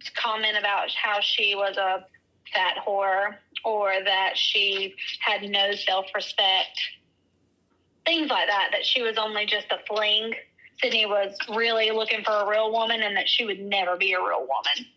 to 0.03 0.11
comment 0.13 0.57
about 0.57 0.91
how 0.91 1.19
she 1.21 1.55
was 1.55 1.77
a 1.77 2.05
fat 2.53 2.77
whore 2.85 3.35
or 3.63 3.93
that 4.03 4.33
she 4.35 4.95
had 5.19 5.43
no 5.43 5.71
self 5.73 6.05
respect. 6.13 6.79
Things 8.05 8.29
like 8.29 8.47
that, 8.47 8.69
that 8.71 8.85
she 8.85 9.01
was 9.01 9.17
only 9.17 9.45
just 9.45 9.67
a 9.71 9.79
fling. 9.87 10.33
Sidney 10.81 11.05
was 11.05 11.35
really 11.55 11.89
looking 11.91 12.23
for 12.23 12.31
a 12.31 12.47
real 12.47 12.71
woman 12.71 13.01
and 13.01 13.17
that 13.17 13.27
she 13.27 13.45
would 13.45 13.59
never 13.59 13.95
be 13.97 14.13
a 14.13 14.19
real 14.19 14.41
woman. 14.41 14.91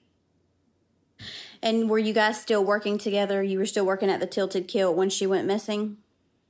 And 1.62 1.90
were 1.90 1.98
you 1.98 2.12
guys 2.12 2.40
still 2.40 2.64
working 2.64 2.98
together? 2.98 3.42
You 3.42 3.58
were 3.58 3.66
still 3.66 3.86
working 3.86 4.10
at 4.10 4.20
the 4.20 4.26
Tilted 4.26 4.68
Kilt 4.68 4.96
when 4.96 5.10
she 5.10 5.26
went 5.26 5.46
missing? 5.46 5.98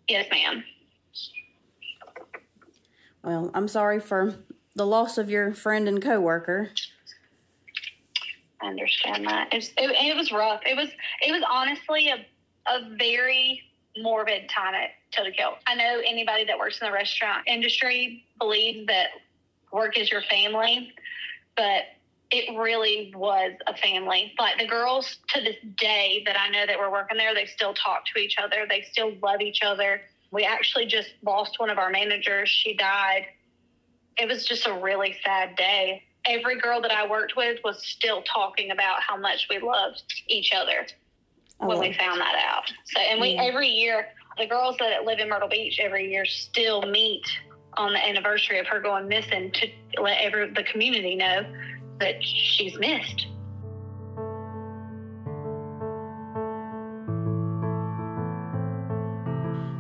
Yes, 0.08 0.26
ma'am. 0.30 0.64
Well, 3.22 3.50
I'm 3.54 3.68
sorry 3.68 4.00
for 4.00 4.36
the 4.74 4.86
loss 4.86 5.18
of 5.18 5.28
your 5.28 5.52
friend 5.52 5.88
and 5.88 6.02
coworker. 6.02 6.70
I 8.62 8.66
understand 8.66 9.26
that. 9.26 9.52
It 9.52 9.56
was, 9.56 9.68
it, 9.76 9.90
it 9.90 10.16
was 10.16 10.32
rough. 10.32 10.60
It 10.66 10.76
was 10.76 10.88
it 11.20 11.32
was 11.32 11.42
honestly 11.50 12.08
a 12.08 12.26
a 12.70 12.96
very 12.96 13.62
morbid 13.98 14.48
time 14.48 14.74
at 14.74 14.90
Tilted 15.10 15.36
Kilt. 15.36 15.54
I 15.66 15.74
know 15.74 16.00
anybody 16.06 16.44
that 16.44 16.58
works 16.58 16.80
in 16.80 16.86
the 16.86 16.92
restaurant 16.92 17.46
industry 17.46 18.24
believes 18.38 18.86
that 18.86 19.08
work 19.72 19.98
is 19.98 20.10
your 20.10 20.22
family, 20.22 20.92
but 21.56 21.84
it 22.30 22.58
really 22.58 23.12
was 23.16 23.52
a 23.66 23.76
family. 23.76 24.35
Like 24.38 24.58
the 24.58 24.66
girls 24.66 25.18
to 25.30 25.40
this 25.40 25.56
day 25.76 26.23
that 26.26 26.38
I 26.38 26.50
know 26.50 26.66
that 26.66 26.78
we 26.78 26.85
were 26.85 26.90
working 26.90 27.16
there, 27.16 27.35
they 27.35 27.47
still 27.47 27.73
talk 27.73 28.04
to 28.14 28.20
each 28.20 28.37
other. 28.42 28.66
They 28.68 28.87
still 28.90 29.14
love 29.23 29.40
each 29.40 29.61
other. 29.64 30.02
We 30.30 30.44
actually 30.44 30.87
just 30.87 31.11
lost 31.23 31.58
one 31.58 31.70
of 31.70 31.78
our 31.78 31.90
managers. 31.90 32.50
She 32.50 32.75
died. 32.75 33.26
It 34.18 34.28
was 34.28 34.44
just 34.44 34.66
a 34.66 34.75
really 34.75 35.16
sad 35.25 35.56
day. 35.56 36.02
Every 36.26 36.61
girl 36.61 36.82
that 36.82 36.90
I 36.90 37.08
worked 37.08 37.35
with 37.37 37.61
was 37.64 37.82
still 37.87 38.23
talking 38.23 38.70
about 38.73 39.00
how 39.00 39.16
much 39.16 39.47
we 39.49 39.58
loved 39.58 40.02
each 40.26 40.52
other 40.54 40.87
oh. 41.61 41.68
when 41.68 41.78
we 41.78 41.90
oh. 41.90 41.92
found 41.94 42.20
that 42.20 42.35
out. 42.47 42.70
So, 42.85 43.00
and 43.00 43.20
we 43.20 43.30
yeah. 43.30 43.44
every 43.44 43.68
year, 43.68 44.08
the 44.37 44.47
girls 44.47 44.76
that 44.80 45.04
live 45.04 45.18
in 45.18 45.30
Myrtle 45.30 45.49
Beach 45.49 45.80
every 45.80 46.11
year 46.11 46.26
still 46.26 46.82
meet 46.82 47.25
on 47.78 47.92
the 47.92 48.04
anniversary 48.04 48.58
of 48.58 48.66
her 48.66 48.80
going 48.80 49.08
missing 49.08 49.50
to 49.52 49.68
let 50.02 50.20
every 50.20 50.50
the 50.50 50.64
community 50.64 51.14
know 51.14 51.47
that 52.00 52.23
she's 52.23 52.78
missed. 52.78 53.26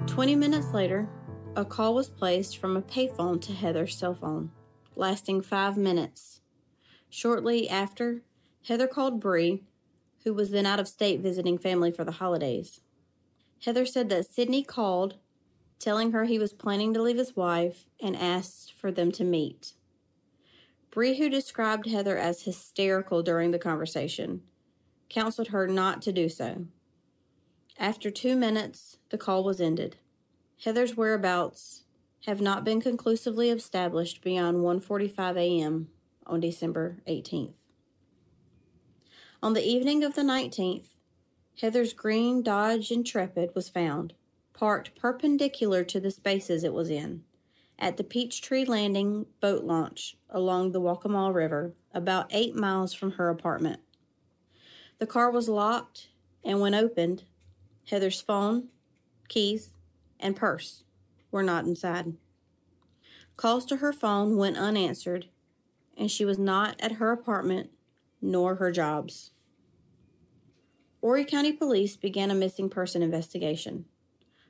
Twenty 0.06 0.34
minutes 0.34 0.72
later, 0.72 1.08
a 1.54 1.64
call 1.64 1.94
was 1.94 2.08
placed 2.08 2.58
from 2.58 2.76
a 2.76 2.82
payphone 2.82 3.40
to 3.42 3.52
Heather's 3.52 3.96
cell 3.96 4.14
phone, 4.14 4.50
lasting 4.96 5.42
five 5.42 5.76
minutes. 5.76 6.40
Shortly 7.08 7.68
after, 7.68 8.22
Heather 8.66 8.88
called 8.88 9.20
Bree, 9.20 9.62
who 10.24 10.34
was 10.34 10.50
then 10.50 10.66
out 10.66 10.80
of 10.80 10.88
state 10.88 11.20
visiting 11.20 11.56
family 11.56 11.92
for 11.92 12.04
the 12.04 12.12
holidays. 12.12 12.80
Heather 13.64 13.86
said 13.86 14.08
that 14.08 14.26
Sidney 14.26 14.62
called, 14.62 15.14
telling 15.78 16.12
her 16.12 16.24
he 16.24 16.38
was 16.38 16.52
planning 16.52 16.92
to 16.94 17.02
leave 17.02 17.18
his 17.18 17.36
wife 17.36 17.88
and 18.00 18.16
asked 18.16 18.72
for 18.72 18.90
them 18.90 19.12
to 19.12 19.24
meet. 19.24 19.74
Who 20.98 21.28
described 21.28 21.86
Heather 21.86 22.18
as 22.18 22.42
hysterical 22.42 23.22
during 23.22 23.52
the 23.52 23.58
conversation, 23.60 24.42
counseled 25.08 25.48
her 25.48 25.68
not 25.68 26.02
to 26.02 26.12
do 26.12 26.28
so. 26.28 26.66
After 27.78 28.10
two 28.10 28.34
minutes, 28.34 28.98
the 29.10 29.16
call 29.16 29.44
was 29.44 29.60
ended. 29.60 29.98
Heather's 30.64 30.96
whereabouts 30.96 31.84
have 32.26 32.40
not 32.40 32.64
been 32.64 32.80
conclusively 32.80 33.48
established 33.48 34.22
beyond 34.22 34.58
1:45 34.58 35.36
a.m. 35.36 35.88
on 36.26 36.40
December 36.40 36.98
18th. 37.06 37.54
On 39.40 39.52
the 39.52 39.64
evening 39.64 40.02
of 40.02 40.16
the 40.16 40.22
19th, 40.22 40.96
Heather's 41.60 41.92
green 41.92 42.42
Dodge 42.42 42.90
Intrepid 42.90 43.54
was 43.54 43.68
found, 43.68 44.14
parked 44.52 44.96
perpendicular 44.96 45.84
to 45.84 46.00
the 46.00 46.10
spaces 46.10 46.64
it 46.64 46.74
was 46.74 46.90
in 46.90 47.22
at 47.78 47.96
the 47.96 48.04
Peachtree 48.04 48.64
Landing 48.64 49.26
boat 49.40 49.64
launch 49.64 50.16
along 50.30 50.72
the 50.72 50.80
Waccamaw 50.80 51.32
River, 51.32 51.74
about 51.94 52.26
eight 52.30 52.54
miles 52.54 52.92
from 52.92 53.12
her 53.12 53.28
apartment. 53.28 53.80
The 54.98 55.06
car 55.06 55.30
was 55.30 55.48
locked, 55.48 56.08
and 56.44 56.60
when 56.60 56.74
opened, 56.74 57.24
Heather's 57.88 58.20
phone, 58.20 58.68
keys, 59.28 59.70
and 60.18 60.34
purse 60.34 60.84
were 61.30 61.42
not 61.42 61.64
inside. 61.64 62.14
Calls 63.36 63.64
to 63.66 63.76
her 63.76 63.92
phone 63.92 64.36
went 64.36 64.58
unanswered, 64.58 65.26
and 65.96 66.10
she 66.10 66.24
was 66.24 66.38
not 66.38 66.74
at 66.80 66.92
her 66.92 67.12
apartment 67.12 67.70
nor 68.20 68.56
her 68.56 68.72
jobs. 68.72 69.30
Horry 71.00 71.24
County 71.24 71.52
Police 71.52 71.96
began 71.96 72.32
a 72.32 72.34
missing 72.34 72.68
person 72.68 73.02
investigation. 73.02 73.84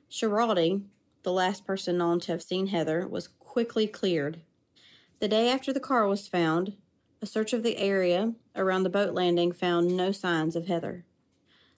Schiraldi, 0.09 0.81
the 1.23 1.31
last 1.31 1.65
person 1.65 1.97
known 1.97 2.19
to 2.21 2.31
have 2.31 2.41
seen 2.41 2.67
Heather, 2.67 3.07
was 3.07 3.27
quickly 3.27 3.87
cleared. 3.87 4.41
The 5.19 5.27
day 5.27 5.49
after 5.49 5.73
the 5.73 5.79
car 5.79 6.07
was 6.07 6.27
found, 6.27 6.73
a 7.21 7.25
search 7.25 7.51
of 7.51 7.63
the 7.63 7.77
area 7.77 8.33
around 8.55 8.83
the 8.83 8.89
boat 8.89 9.13
landing 9.13 9.51
found 9.51 9.95
no 9.95 10.11
signs 10.11 10.55
of 10.55 10.67
Heather. 10.67 11.05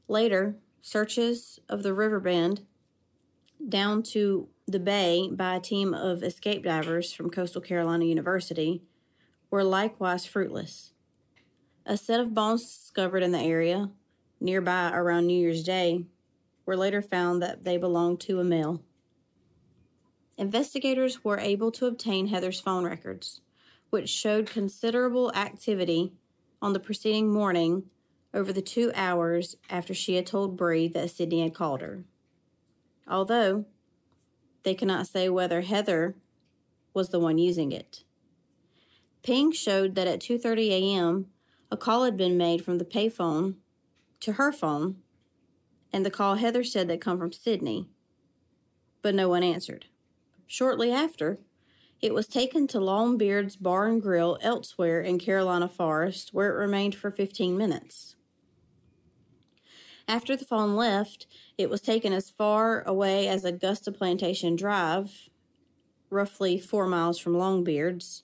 Later, 0.08 0.56
searches 0.82 1.60
of 1.68 1.84
the 1.84 1.94
river 1.94 2.20
bend 2.20 2.66
down 3.68 4.04
to 4.04 4.50
the 4.68 4.80
bay 4.80 5.30
by 5.32 5.56
a 5.56 5.60
team 5.60 5.94
of 5.94 6.24
escape 6.24 6.64
divers 6.64 7.14
from 7.14 7.30
Coastal 7.30 7.62
Carolina 7.62 8.06
University 8.06 8.82
were 9.50 9.64
likewise 9.64 10.26
fruitless. 10.26 10.94
A 11.86 11.98
set 11.98 12.20
of 12.20 12.34
bones 12.34 12.64
discovered 12.64 13.24
in 13.24 13.32
the 13.32 13.40
area 13.40 13.90
nearby 14.40 14.92
around 14.94 15.28
New 15.28 15.40
Year's 15.40 15.64
Day 15.64 16.06
were 16.66 16.78
later 16.78 17.02
found 17.02 17.42
that 17.42 17.64
they 17.64 17.78
belonged 17.78 18.20
to 18.22 18.40
a 18.40 18.44
male. 18.44 18.82
Investigators 20.38 21.24
were 21.24 21.40
able 21.40 21.72
to 21.72 21.86
obtain 21.86 22.28
Heather's 22.28 22.60
phone 22.60 22.84
records, 22.84 23.42
which 23.90 24.10
showed 24.10 24.48
considerable 24.48 25.32
activity 25.34 26.14
on 26.62 26.74
the 26.74 26.80
preceding 26.80 27.32
morning 27.32 27.90
over 28.34 28.54
the 28.54 28.62
two 28.62 28.92
hours 28.96 29.58
after 29.70 29.94
she 29.94 30.16
had 30.16 30.26
told 30.26 30.58
Bree 30.58 30.88
that 30.88 31.10
Sidney 31.12 31.42
had 31.42 31.54
called 31.54 31.82
her. 31.82 32.06
Although 33.08 33.66
they 34.64 34.74
cannot 34.74 35.08
say 35.08 35.28
whether 35.28 35.62
Heather 35.62 36.16
was 36.94 37.10
the 37.10 37.20
one 37.20 37.38
using 37.38 37.72
it. 37.72 38.04
Ping 39.24 39.52
showed 39.52 39.96
that 39.96 40.08
at 40.08 40.20
2:30 40.20 40.70
a.m., 40.70 41.28
a 41.70 41.78
call 41.78 42.04
had 42.04 42.18
been 42.18 42.38
made 42.38 42.64
from 42.64 42.78
the 42.78 42.86
payphone 42.86 43.56
to 44.22 44.34
her 44.34 44.52
phone, 44.52 44.98
and 45.94 46.06
the 46.06 46.12
call 46.12 46.36
Heather 46.36 46.64
said 46.64 46.88
that 46.88 47.02
come 47.02 47.18
from 47.18 47.32
Sidney, 47.32 47.88
but 49.02 49.16
no 49.16 49.30
one 49.30 49.44
answered. 49.44 49.86
Shortly 50.52 50.92
after, 50.92 51.40
it 52.02 52.14
was 52.14 52.28
taken 52.28 52.68
to 52.68 52.80
Longbeard's 52.82 53.56
Bar 53.56 53.88
and 53.88 54.02
Grill 54.02 54.38
elsewhere 54.42 55.00
in 55.00 55.18
Carolina 55.18 55.70
Forest, 55.70 56.34
where 56.34 56.50
it 56.50 56.60
remained 56.60 56.94
for 56.94 57.10
15 57.10 57.58
minutes. 57.58 58.18
After 60.10 60.36
the 60.36 60.44
phone 60.44 60.76
left, 60.76 61.26
it 61.58 61.70
was 61.70 61.80
taken 61.80 62.12
as 62.12 62.30
far 62.30 62.82
away 62.82 63.30
as 63.30 63.46
Augusta 63.46 63.94
Plantation 63.94 64.58
Drive, 64.58 65.30
roughly 66.10 66.60
four 66.60 66.86
miles 66.86 67.18
from 67.18 67.38
Longbeard's, 67.38 68.24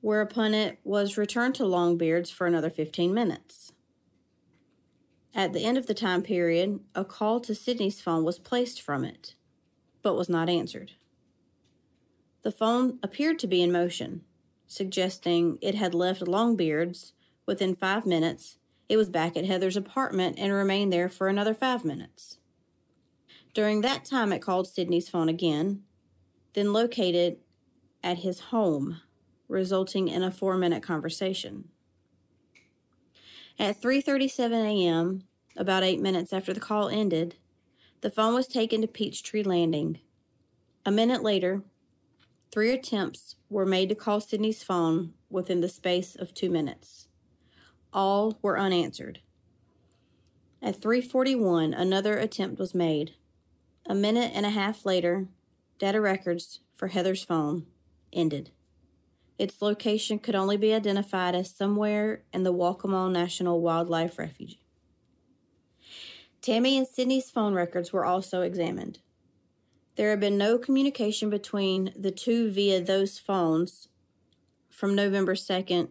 whereupon 0.00 0.54
it 0.54 0.78
was 0.84 1.18
returned 1.18 1.56
to 1.56 1.64
Longbeards 1.64 2.30
for 2.30 2.46
another 2.46 2.70
15 2.70 3.12
minutes. 3.12 3.72
At 5.34 5.52
the 5.52 5.64
end 5.64 5.76
of 5.76 5.88
the 5.88 5.94
time 5.94 6.22
period, 6.22 6.78
a 6.94 7.04
call 7.04 7.40
to 7.40 7.52
Sidney's 7.52 8.00
phone 8.00 8.22
was 8.22 8.38
placed 8.38 8.80
from 8.80 9.04
it, 9.04 9.34
but 10.02 10.14
was 10.14 10.28
not 10.28 10.48
answered. 10.48 10.92
The 12.42 12.52
phone 12.52 12.98
appeared 13.02 13.38
to 13.40 13.46
be 13.46 13.62
in 13.62 13.72
motion, 13.72 14.22
suggesting 14.66 15.58
it 15.60 15.74
had 15.74 15.94
left 15.94 16.20
Longbeards 16.20 17.12
within 17.46 17.74
five 17.74 18.06
minutes. 18.06 18.58
It 18.88 18.96
was 18.96 19.08
back 19.08 19.36
at 19.36 19.44
Heather's 19.44 19.76
apartment 19.76 20.38
and 20.38 20.52
remained 20.52 20.92
there 20.92 21.08
for 21.08 21.28
another 21.28 21.54
five 21.54 21.84
minutes. 21.84 22.38
During 23.54 23.80
that 23.80 24.04
time, 24.04 24.32
it 24.32 24.40
called 24.40 24.68
Sidney's 24.68 25.08
phone 25.08 25.28
again, 25.28 25.82
then 26.54 26.72
located 26.72 27.38
at 28.04 28.18
his 28.18 28.40
home, 28.40 29.00
resulting 29.48 30.08
in 30.08 30.22
a 30.22 30.30
four 30.30 30.56
minute 30.56 30.82
conversation. 30.82 31.68
At 33.58 33.80
3:37 33.80 34.52
a.m., 34.52 35.24
about 35.56 35.82
8 35.82 36.00
minutes 36.00 36.32
after 36.32 36.54
the 36.54 36.60
call 36.60 36.88
ended, 36.88 37.34
the 38.00 38.10
phone 38.10 38.32
was 38.32 38.46
taken 38.46 38.80
to 38.80 38.86
Peachtree 38.86 39.42
Landing. 39.42 39.98
A 40.86 40.92
minute 40.92 41.24
later, 41.24 41.62
three 42.50 42.72
attempts 42.72 43.36
were 43.48 43.66
made 43.66 43.88
to 43.88 43.94
call 43.94 44.20
Sidney's 44.20 44.62
phone 44.62 45.14
within 45.30 45.60
the 45.60 45.68
space 45.68 46.16
of 46.16 46.34
2 46.34 46.50
minutes. 46.50 47.08
All 47.92 48.38
were 48.42 48.58
unanswered. 48.58 49.20
At 50.60 50.80
3:41, 50.80 51.72
another 51.72 52.18
attempt 52.18 52.58
was 52.58 52.74
made. 52.74 53.14
A 53.86 53.94
minute 53.94 54.32
and 54.34 54.44
a 54.44 54.50
half 54.50 54.84
later, 54.84 55.28
data 55.78 56.00
records 56.00 56.60
for 56.74 56.88
Heather's 56.88 57.24
phone 57.24 57.66
ended. 58.12 58.50
Its 59.38 59.62
location 59.62 60.18
could 60.18 60.34
only 60.34 60.56
be 60.56 60.74
identified 60.74 61.34
as 61.34 61.50
somewhere 61.50 62.24
in 62.32 62.42
the 62.42 62.52
Waccamaw 62.52 63.10
National 63.10 63.60
Wildlife 63.60 64.18
Refuge. 64.18 64.58
Tammy 66.40 66.76
and 66.76 66.86
Sidney's 66.86 67.30
phone 67.30 67.54
records 67.54 67.92
were 67.92 68.04
also 68.04 68.42
examined. 68.42 68.98
There 69.98 70.10
had 70.10 70.20
been 70.20 70.38
no 70.38 70.58
communication 70.58 71.28
between 71.28 71.92
the 71.96 72.12
two 72.12 72.52
via 72.52 72.80
those 72.80 73.18
phones 73.18 73.88
from 74.70 74.94
November 74.94 75.34
2nd, 75.34 75.88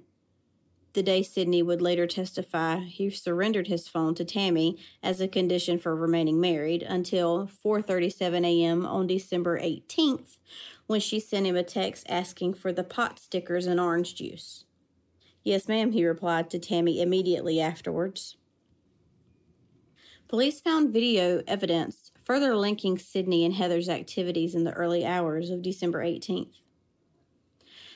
the 0.94 1.04
day 1.04 1.22
Sidney 1.22 1.62
would 1.62 1.82
later 1.82 2.08
testify 2.08 2.80
he 2.80 3.10
surrendered 3.10 3.68
his 3.68 3.90
phone 3.90 4.16
to 4.16 4.24
Tammy 4.24 4.78
as 5.04 5.20
a 5.20 5.28
condition 5.28 5.78
for 5.78 5.94
remaining 5.94 6.40
married 6.40 6.84
until 6.84 7.50
4:37 7.66 8.46
a.m. 8.46 8.86
on 8.86 9.08
December 9.08 9.60
18th 9.60 10.38
when 10.86 11.02
she 11.02 11.20
sent 11.20 11.46
him 11.46 11.58
a 11.58 11.64
text 11.64 12.06
asking 12.08 12.54
for 12.54 12.72
the 12.72 12.86
pot 12.86 13.20
stickers 13.20 13.66
and 13.66 13.78
orange 13.78 14.16
juice. 14.16 14.64
Yes, 15.44 15.68
ma'am, 15.68 15.92
he 15.92 16.06
replied 16.06 16.50
to 16.52 16.60
Tammy 16.60 17.02
immediately 17.02 17.60
afterwards. 17.60 18.38
Police 20.30 20.62
found 20.62 20.94
video 20.94 21.44
evidence 21.46 22.07
further 22.28 22.58
linking 22.58 22.98
Sidney 22.98 23.46
and 23.46 23.54
Heather's 23.54 23.88
activities 23.88 24.54
in 24.54 24.66
the 24.66 24.74
early 24.74 25.06
hours 25.06 25.50
of 25.50 25.62
December 25.62 26.04
18th. 26.04 26.60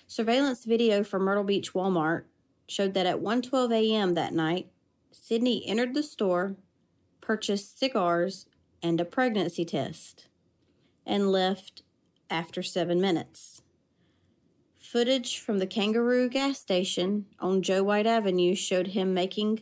Surveillance 0.07 0.63
video 0.63 1.03
from 1.03 1.23
Myrtle 1.23 1.43
Beach 1.43 1.73
Walmart 1.73 2.23
showed 2.65 2.93
that 2.93 3.05
at 3.05 3.19
1:12 3.19 3.73
a.m. 3.73 4.13
that 4.13 4.33
night, 4.33 4.71
Sidney 5.11 5.67
entered 5.67 5.93
the 5.93 6.01
store, 6.01 6.55
purchased 7.19 7.77
cigars 7.77 8.45
and 8.81 9.01
a 9.01 9.05
pregnancy 9.05 9.65
test, 9.65 10.27
and 11.05 11.29
left 11.29 11.83
after 12.29 12.63
7 12.63 13.01
minutes. 13.01 13.63
Footage 14.79 15.39
from 15.39 15.59
the 15.59 15.67
Kangaroo 15.67 16.29
gas 16.29 16.57
station 16.57 17.25
on 17.41 17.61
Joe 17.61 17.83
White 17.83 18.07
Avenue 18.07 18.55
showed 18.55 18.87
him 18.87 19.13
making 19.13 19.59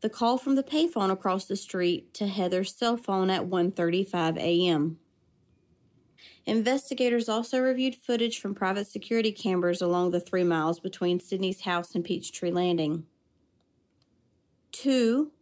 the 0.00 0.10
call 0.10 0.38
from 0.38 0.54
the 0.54 0.62
payphone 0.62 1.10
across 1.10 1.44
the 1.44 1.56
street 1.56 2.14
to 2.14 2.26
Heather's 2.26 2.74
cell 2.74 2.96
phone 2.96 3.30
at 3.30 3.48
1:35 3.48 4.38
a.m. 4.38 4.98
Investigators 6.46 7.28
also 7.28 7.60
reviewed 7.60 7.94
footage 7.94 8.40
from 8.40 8.54
private 8.54 8.86
security 8.86 9.30
cameras 9.30 9.82
along 9.82 10.10
the 10.10 10.20
3 10.20 10.44
miles 10.44 10.80
between 10.80 11.20
Sidney's 11.20 11.62
house 11.62 11.94
and 11.94 12.04
Peachtree 12.04 12.50
Landing. 12.50 13.06
Two 14.72 15.32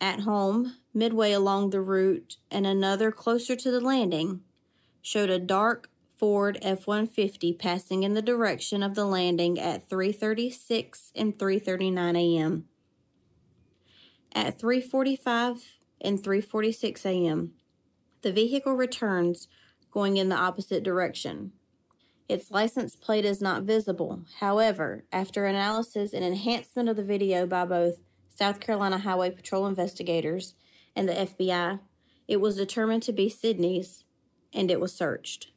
at 0.00 0.20
home 0.20 0.76
midway 0.94 1.32
along 1.32 1.70
the 1.70 1.80
route 1.80 2.36
and 2.50 2.66
another 2.66 3.10
closer 3.10 3.56
to 3.56 3.70
the 3.70 3.80
landing 3.80 4.42
showed 5.02 5.30
a 5.30 5.38
dark 5.38 5.90
Ford 6.16 6.58
F-150 6.62 7.58
passing 7.58 8.02
in 8.02 8.14
the 8.14 8.22
direction 8.22 8.82
of 8.82 8.94
the 8.94 9.04
landing 9.04 9.58
at 9.58 9.88
3:36 9.88 11.10
and 11.14 11.36
3:39 11.38 12.16
a.m. 12.16 12.68
At 14.32 14.58
3:45 14.58 15.62
and 16.00 16.22
3:46 16.22 17.04
a.m., 17.06 17.54
the 18.22 18.32
vehicle 18.32 18.74
returns 18.74 19.48
going 19.90 20.16
in 20.16 20.28
the 20.28 20.36
opposite 20.36 20.82
direction. 20.82 21.52
Its 22.28 22.50
license 22.50 22.96
plate 22.96 23.24
is 23.24 23.40
not 23.40 23.62
visible. 23.62 24.22
However, 24.40 25.04
after 25.12 25.46
analysis 25.46 26.12
and 26.12 26.24
enhancement 26.24 26.88
of 26.88 26.96
the 26.96 27.04
video 27.04 27.46
by 27.46 27.64
both 27.64 28.00
South 28.28 28.60
Carolina 28.60 28.98
Highway 28.98 29.30
Patrol 29.30 29.66
investigators 29.66 30.54
and 30.94 31.08
the 31.08 31.14
FBI, 31.14 31.80
it 32.26 32.40
was 32.40 32.56
determined 32.56 33.04
to 33.04 33.12
be 33.12 33.28
Sidney's 33.28 34.04
and 34.52 34.70
it 34.70 34.80
was 34.80 34.92
searched. 34.92 35.52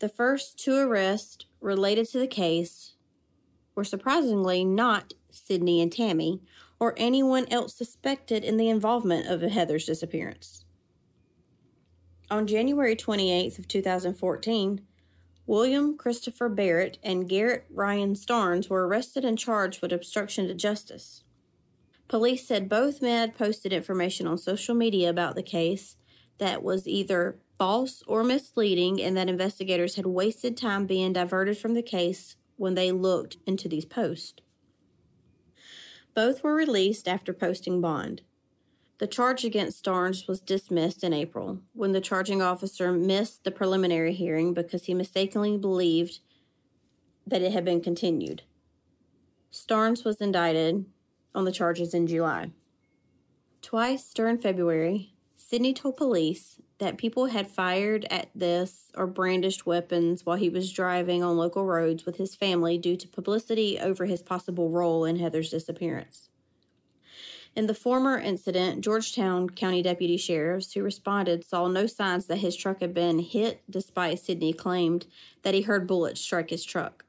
The 0.00 0.08
first 0.08 0.58
two 0.58 0.76
arrests 0.76 1.46
related 1.60 2.08
to 2.10 2.18
the 2.18 2.26
case 2.26 2.94
were 3.74 3.84
surprisingly 3.84 4.64
not 4.64 5.14
Sidney 5.30 5.80
and 5.80 5.90
Tammy, 5.90 6.42
or 6.82 6.94
anyone 6.96 7.46
else 7.48 7.76
suspected 7.76 8.42
in 8.42 8.56
the 8.56 8.68
involvement 8.68 9.28
of 9.28 9.40
Heather's 9.40 9.86
disappearance. 9.86 10.64
On 12.28 12.44
January 12.44 12.96
28th 12.96 13.60
of 13.60 13.68
2014, 13.68 14.80
William 15.46 15.96
Christopher 15.96 16.48
Barrett 16.48 16.98
and 17.00 17.28
Garrett 17.28 17.66
Ryan 17.70 18.14
Starnes 18.14 18.68
were 18.68 18.88
arrested 18.88 19.24
and 19.24 19.38
charged 19.38 19.80
with 19.80 19.92
obstruction 19.92 20.48
to 20.48 20.54
justice. 20.54 21.22
Police 22.08 22.48
said 22.48 22.68
both 22.68 23.00
men 23.00 23.28
had 23.28 23.38
posted 23.38 23.72
information 23.72 24.26
on 24.26 24.36
social 24.36 24.74
media 24.74 25.08
about 25.08 25.36
the 25.36 25.42
case 25.44 25.94
that 26.38 26.64
was 26.64 26.88
either 26.88 27.38
false 27.58 28.02
or 28.08 28.24
misleading 28.24 29.00
and 29.00 29.16
that 29.16 29.28
investigators 29.28 29.94
had 29.94 30.06
wasted 30.06 30.56
time 30.56 30.86
being 30.86 31.12
diverted 31.12 31.56
from 31.56 31.74
the 31.74 31.82
case 31.82 32.34
when 32.56 32.74
they 32.74 32.90
looked 32.90 33.36
into 33.46 33.68
these 33.68 33.84
posts. 33.84 34.42
Both 36.14 36.42
were 36.42 36.54
released 36.54 37.08
after 37.08 37.32
posting 37.32 37.80
bond. 37.80 38.22
The 38.98 39.06
charge 39.06 39.44
against 39.44 39.82
Starnes 39.82 40.28
was 40.28 40.40
dismissed 40.40 41.02
in 41.02 41.12
April 41.12 41.60
when 41.72 41.92
the 41.92 42.00
charging 42.00 42.42
officer 42.42 42.92
missed 42.92 43.44
the 43.44 43.50
preliminary 43.50 44.12
hearing 44.12 44.54
because 44.54 44.84
he 44.84 44.94
mistakenly 44.94 45.56
believed 45.56 46.20
that 47.26 47.42
it 47.42 47.52
had 47.52 47.64
been 47.64 47.80
continued. 47.80 48.42
Starnes 49.50 50.04
was 50.04 50.20
indicted 50.20 50.84
on 51.34 51.44
the 51.44 51.52
charges 51.52 51.94
in 51.94 52.06
July. 52.06 52.50
Twice 53.60 54.12
during 54.12 54.38
February, 54.38 55.14
Sydney 55.36 55.72
told 55.72 55.96
police 55.96 56.58
that 56.82 56.98
people 56.98 57.26
had 57.26 57.46
fired 57.46 58.04
at 58.10 58.28
this 58.34 58.90
or 58.96 59.06
brandished 59.06 59.64
weapons 59.64 60.26
while 60.26 60.36
he 60.36 60.48
was 60.48 60.72
driving 60.72 61.22
on 61.22 61.36
local 61.36 61.64
roads 61.64 62.04
with 62.04 62.16
his 62.16 62.34
family 62.34 62.76
due 62.76 62.96
to 62.96 63.06
publicity 63.06 63.78
over 63.78 64.04
his 64.04 64.20
possible 64.20 64.68
role 64.68 65.04
in 65.04 65.20
Heather's 65.20 65.50
disappearance. 65.50 66.28
In 67.54 67.68
the 67.68 67.74
former 67.74 68.18
incident, 68.18 68.80
Georgetown 68.80 69.48
County 69.50 69.80
deputy 69.80 70.16
sheriffs 70.16 70.72
who 70.72 70.82
responded 70.82 71.44
saw 71.44 71.68
no 71.68 71.86
signs 71.86 72.26
that 72.26 72.38
his 72.38 72.56
truck 72.56 72.80
had 72.80 72.92
been 72.92 73.20
hit, 73.20 73.62
despite 73.70 74.18
Sidney 74.18 74.52
claimed 74.52 75.06
that 75.42 75.54
he 75.54 75.60
heard 75.60 75.86
bullets 75.86 76.20
strike 76.20 76.50
his 76.50 76.64
truck. 76.64 77.04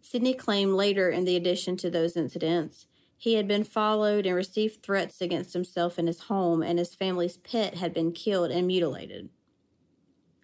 Sidney 0.00 0.32
claimed 0.32 0.72
later, 0.72 1.10
in 1.10 1.26
the 1.26 1.36
addition 1.36 1.76
to 1.76 1.90
those 1.90 2.16
incidents, 2.16 2.86
he 3.16 3.34
had 3.34 3.48
been 3.48 3.64
followed 3.64 4.26
and 4.26 4.36
received 4.36 4.82
threats 4.82 5.20
against 5.20 5.52
himself 5.52 5.98
and 5.98 6.08
his 6.08 6.20
home, 6.20 6.62
and 6.62 6.78
his 6.78 6.94
family's 6.94 7.36
pet 7.36 7.76
had 7.76 7.94
been 7.94 8.12
killed 8.12 8.50
and 8.50 8.66
mutilated. 8.66 9.30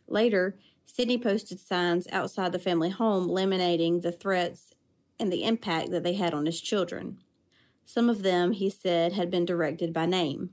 Later, 0.09 0.59
Sidney 0.87 1.19
posted 1.19 1.61
signs 1.61 2.09
outside 2.11 2.53
the 2.53 2.59
family 2.59 2.91
home 2.91 3.29
laminating 3.29 4.03
the 4.03 4.13
threats 4.13 4.73
and 5.19 5.33
the 5.33 5.45
impact 5.45 5.91
that 5.91 6.03
they 6.03 6.15
had 6.15 6.35
on 6.35 6.47
his 6.47 6.61
children. 6.61 7.19
Some 7.85 8.09
of 8.09 8.23
them, 8.23 8.53
he 8.53 8.71
said, 8.71 9.13
had 9.13 9.31
been 9.31 9.45
directed 9.45 9.93
by 9.93 10.07
name. 10.07 10.51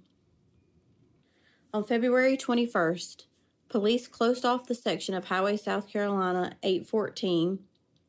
On 1.74 1.84
February 1.84 2.38
21st, 2.38 3.26
police 3.70 4.08
closed 4.08 4.46
off 4.46 4.68
the 4.68 4.76
section 4.76 5.14
of 5.14 5.26
Highway 5.26 5.58
South 5.58 5.88
Carolina 5.88 6.56
814 6.64 7.60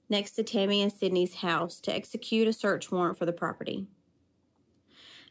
next 0.09 0.33
to 0.33 0.43
Tammy 0.43 0.83
and 0.83 0.93
Sidney's 0.93 1.37
house 1.37 1.81
to 1.81 1.95
execute 1.95 2.49
a 2.49 2.53
search 2.53 2.91
warrant 2.91 3.19
for 3.19 3.27
the 3.27 3.33
property. 3.33 3.87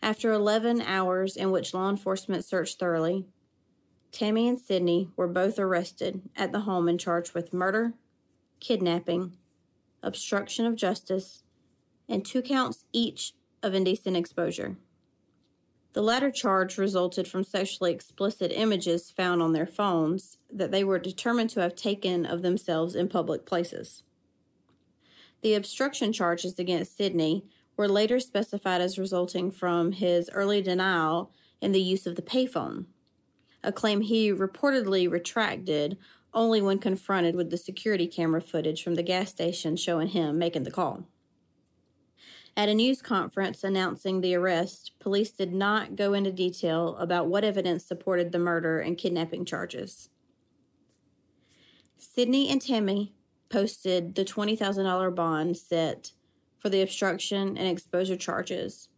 After 0.02 0.32
11 0.32 0.82
hours 0.82 1.36
in 1.36 1.52
which 1.52 1.74
law 1.74 1.90
enforcement 1.90 2.46
searched 2.46 2.80
thoroughly, 2.80 3.26
Tammy 4.12 4.48
and 4.48 4.60
Sidney 4.60 5.10
were 5.16 5.28
both 5.28 5.60
arrested 5.60 6.22
at 6.36 6.52
the 6.52 6.62
home 6.62 6.88
and 6.88 7.00
charged 7.00 7.34
with 7.34 7.54
murder, 7.54 7.94
kidnapping, 8.60 9.34
obstruction 10.02 10.66
of 10.66 10.76
justice, 10.76 11.44
and 12.08 12.26
two 12.26 12.42
counts 12.42 12.86
each 12.94 13.34
of 13.62 13.74
indecent 13.74 14.16
exposure. 14.16 14.78
The 15.94 16.02
latter 16.04 16.30
charge 16.30 16.78
resulted 16.78 17.28
from 17.28 17.44
sexually 17.44 17.92
explicit 17.92 18.52
images 18.54 19.10
found 19.10 19.42
on 19.42 19.54
their 19.54 19.66
phones 19.66 20.38
that 20.52 20.72
they 20.72 20.84
were 20.84 21.00
determined 21.00 21.50
to 21.52 21.62
have 21.62 21.76
taken 21.76 22.26
of 22.26 22.44
themselves 22.44 22.96
in 22.96 23.10
public 23.10 23.46
places. 23.46 24.04
The 25.42 25.56
obstruction 25.56 26.14
charges 26.14 26.60
against 26.60 26.96
Sidney 26.98 27.46
were 27.78 27.88
later 27.88 28.20
specified 28.20 28.82
as 28.82 29.00
resulting 29.00 29.52
from 29.52 29.94
his 29.94 30.30
early 30.34 30.62
denial 30.62 31.32
in 31.62 31.72
the 31.72 31.82
use 31.82 32.06
of 32.06 32.16
the 32.16 32.22
payphone, 32.22 32.86
a 33.64 33.72
claim 33.72 34.02
he 34.02 34.34
reportedly 34.34 35.10
retracted 35.10 35.98
only 36.34 36.62
when 36.62 36.80
confronted 36.80 37.36
with 37.36 37.50
the 37.50 37.58
security 37.58 38.08
camera 38.08 38.42
footage 38.42 38.84
from 38.84 38.96
the 38.96 39.04
gas 39.04 39.30
station 39.30 39.76
showing 39.76 40.10
him 40.10 40.38
making 40.38 40.64
the 40.64 40.72
call. 40.72 41.08
At 42.56 42.70
a 42.70 42.74
news 42.74 43.04
conference 43.04 43.64
announcing 43.64 44.22
the 44.22 44.34
arrest, 44.34 44.92
police 45.00 45.32
did 45.32 45.54
not 45.54 45.96
go 45.96 46.14
into 46.14 46.32
detail 46.32 46.98
about 46.98 47.28
what 47.28 47.44
evidence 47.44 47.86
supported 47.86 48.32
the 48.32 48.40
murder 48.40 48.80
and 48.80 48.98
kidnapping 48.98 49.46
charges. 49.46 50.10
Sidney 52.00 52.50
and 52.50 52.62
Tammy 52.62 53.14
posted 53.50 54.16
the 54.16 54.26
$20,000 54.26 55.16
bond 55.16 55.56
set 55.56 56.12
for 56.68 56.72
the 56.72 56.82
obstruction 56.82 57.58
and 57.58 57.66
exposure 57.66 58.18
charges, 58.18 58.90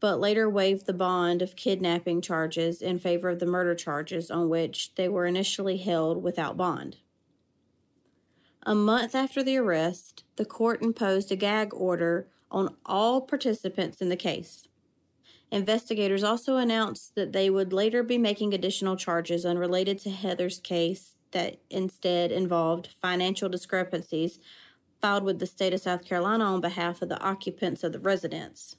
but 0.00 0.20
later 0.20 0.50
waived 0.50 0.84
the 0.84 0.92
bond 0.92 1.40
of 1.40 1.56
kidnapping 1.56 2.20
charges 2.20 2.82
in 2.82 2.98
favor 2.98 3.30
of 3.30 3.38
the 3.38 3.46
murder 3.46 3.74
charges 3.74 4.30
on 4.30 4.50
which 4.50 4.94
they 4.96 5.08
were 5.08 5.24
initially 5.24 5.78
held 5.78 6.22
without 6.22 6.58
bond. 6.58 6.98
A 8.64 8.74
month 8.74 9.14
after 9.14 9.42
the 9.42 9.56
arrest, 9.56 10.24
the 10.36 10.44
court 10.44 10.82
imposed 10.82 11.32
a 11.32 11.36
gag 11.36 11.72
order 11.72 12.28
on 12.50 12.76
all 12.84 13.22
participants 13.22 14.02
in 14.02 14.10
the 14.10 14.14
case. 14.14 14.68
Investigators 15.50 16.22
also 16.22 16.58
announced 16.58 17.14
that 17.14 17.32
they 17.32 17.48
would 17.48 17.72
later 17.72 18.02
be 18.02 18.18
making 18.18 18.52
additional 18.52 18.94
charges 18.94 19.46
unrelated 19.46 19.98
to 20.00 20.10
Heather's 20.10 20.58
case 20.58 21.14
that 21.30 21.60
instead 21.70 22.30
involved 22.30 22.90
financial 23.00 23.48
discrepancies 23.48 24.38
filed 25.00 25.24
with 25.24 25.38
the 25.38 25.46
state 25.46 25.72
of 25.72 25.80
South 25.80 26.04
Carolina 26.04 26.44
on 26.44 26.60
behalf 26.60 27.02
of 27.02 27.08
the 27.08 27.20
occupants 27.20 27.84
of 27.84 27.92
the 27.92 27.98
residence. 27.98 28.76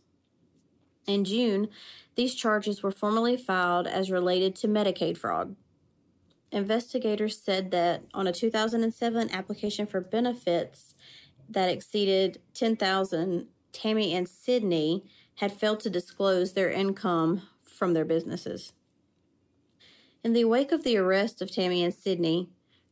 In 1.07 1.23
June, 1.23 1.69
these 2.15 2.35
charges 2.35 2.83
were 2.83 2.91
formally 2.91 3.37
filed 3.37 3.87
as 3.87 4.11
related 4.11 4.55
to 4.57 4.67
Medicaid 4.67 5.17
fraud. 5.17 5.55
Investigators 6.51 7.41
said 7.41 7.71
that 7.71 8.03
on 8.13 8.27
a 8.27 8.33
2007 8.33 9.31
application 9.31 9.85
for 9.85 10.01
benefits 10.01 10.95
that 11.49 11.69
exceeded 11.69 12.41
10,000, 12.53 13.47
Tammy 13.71 14.13
and 14.13 14.27
Sidney 14.27 15.05
had 15.35 15.53
failed 15.53 15.79
to 15.81 15.89
disclose 15.89 16.53
their 16.53 16.69
income 16.69 17.43
from 17.61 17.93
their 17.93 18.05
businesses. 18.05 18.73
In 20.23 20.33
the 20.33 20.45
wake 20.45 20.73
of 20.73 20.83
the 20.83 20.97
arrest 20.97 21.41
of 21.41 21.51
Tammy 21.51 21.83
and 21.83 21.93
Sidney, 21.93 22.49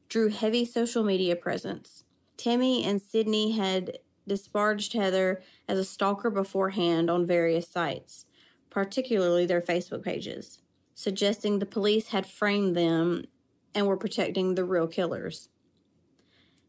drew 0.08 0.30
heavy 0.30 0.64
social 0.64 1.04
media 1.04 1.36
presence. 1.36 2.05
Tammy 2.38 2.84
and 2.84 3.02
Sidney 3.02 3.52
had 3.52 4.00
disparaged 4.28 4.94
Heather 4.94 5.42
as 5.68 5.78
a 5.78 5.84
stalker 5.84 6.30
beforehand 6.30 7.10
on 7.10 7.26
various 7.26 7.68
sites, 7.68 8.26
particularly 8.70 9.46
their 9.46 9.62
Facebook 9.62 10.04
pages, 10.04 10.60
suggesting 10.94 11.60
the 11.60 11.66
police 11.66 12.10
had 12.10 12.26
framed 12.26 12.76
them 12.76 13.26
and 13.74 13.88
were 13.88 13.98
protecting 13.98 14.56
the 14.56 14.66
real 14.66 14.88
killers. 14.88 15.50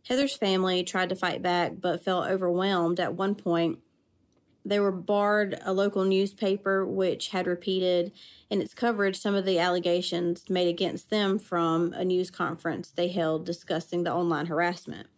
Heather's 0.09 0.37
family 0.37 0.85
tried 0.85 1.09
to 1.09 1.16
fight 1.16 1.42
back 1.42 1.81
but 1.81 2.05
felt 2.05 2.29
overwhelmed 2.29 3.00
at 3.00 3.14
one 3.14 3.35
point. 3.35 3.81
They 4.64 4.79
were 4.81 4.92
barred 4.92 5.59
a 5.64 5.72
local 5.72 6.05
newspaper 6.05 6.85
which 6.85 7.29
had 7.29 7.46
repeated 7.46 8.12
in 8.50 8.61
its 8.61 8.74
coverage 8.74 9.16
some 9.16 9.35
of 9.35 9.44
the 9.44 9.59
allegations 9.59 10.48
made 10.48 10.68
against 10.68 11.11
them 11.11 11.38
from 11.38 11.92
a 11.92 12.05
news 12.05 12.31
conference 12.31 12.90
they 12.90 13.09
held 13.09 13.46
discussing 13.46 14.05
the 14.05 14.12
online 14.12 14.46
harassment. 14.46 15.09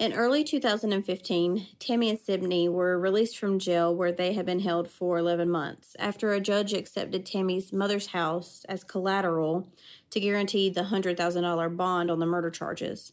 In 0.00 0.14
early 0.14 0.44
2015, 0.44 1.66
Tammy 1.78 2.08
and 2.08 2.18
Sidney 2.18 2.70
were 2.70 2.98
released 2.98 3.36
from 3.36 3.58
jail 3.58 3.94
where 3.94 4.12
they 4.12 4.32
had 4.32 4.46
been 4.46 4.60
held 4.60 4.88
for 4.88 5.18
11 5.18 5.50
months 5.50 5.94
after 5.98 6.32
a 6.32 6.40
judge 6.40 6.72
accepted 6.72 7.26
Tammy's 7.26 7.70
mother's 7.70 8.06
house 8.06 8.64
as 8.66 8.82
collateral 8.82 9.68
to 10.08 10.18
guarantee 10.18 10.70
the 10.70 10.84
$100,000 10.84 11.76
bond 11.76 12.10
on 12.10 12.18
the 12.18 12.24
murder 12.24 12.48
charges. 12.48 13.12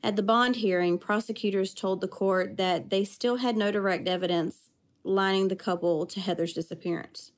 At 0.00 0.14
the 0.14 0.22
bond 0.22 0.54
hearing, 0.54 0.98
prosecutors 0.98 1.74
told 1.74 2.00
the 2.00 2.06
court 2.06 2.58
that 2.58 2.90
they 2.90 3.02
still 3.02 3.38
had 3.38 3.56
no 3.56 3.72
direct 3.72 4.06
evidence 4.06 4.70
lining 5.02 5.48
the 5.48 5.56
couple 5.56 6.06
to 6.06 6.20
Heather's 6.20 6.52
disappearance. 6.52 7.32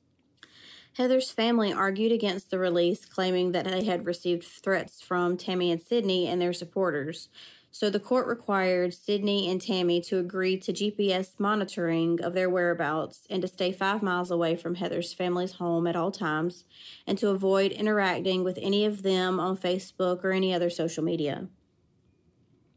Heather's 0.97 1.31
family 1.31 1.73
argued 1.73 2.11
against 2.11 2.51
the 2.51 2.59
release, 2.59 3.05
claiming 3.05 3.53
that 3.53 3.65
they 3.65 3.85
had 3.85 4.05
received 4.05 4.43
threats 4.43 5.01
from 5.01 5.37
Tammy 5.37 5.71
and 5.71 5.81
Sidney 5.81 6.27
and 6.27 6.39
their 6.39 6.53
supporters, 6.53 7.29
so 7.73 7.89
the 7.89 8.01
court 8.01 8.27
required 8.27 8.93
Sidney 8.93 9.49
and 9.49 9.61
Tammy 9.61 10.01
to 10.01 10.17
agree 10.17 10.57
to 10.57 10.73
GPS 10.73 11.39
monitoring 11.39 12.21
of 12.21 12.33
their 12.33 12.49
whereabouts 12.49 13.25
and 13.29 13.41
to 13.41 13.47
stay 13.47 13.71
five 13.71 14.03
miles 14.03 14.29
away 14.29 14.57
from 14.57 14.75
Heather's 14.75 15.13
family's 15.13 15.53
home 15.53 15.87
at 15.87 15.95
all 15.95 16.11
times 16.11 16.65
and 17.07 17.17
to 17.17 17.29
avoid 17.29 17.71
interacting 17.71 18.43
with 18.43 18.59
any 18.61 18.83
of 18.83 19.03
them 19.03 19.39
on 19.39 19.57
Facebook 19.57 20.25
or 20.25 20.31
any 20.31 20.53
other 20.53 20.69
social 20.69 21.01
media. 21.01 21.47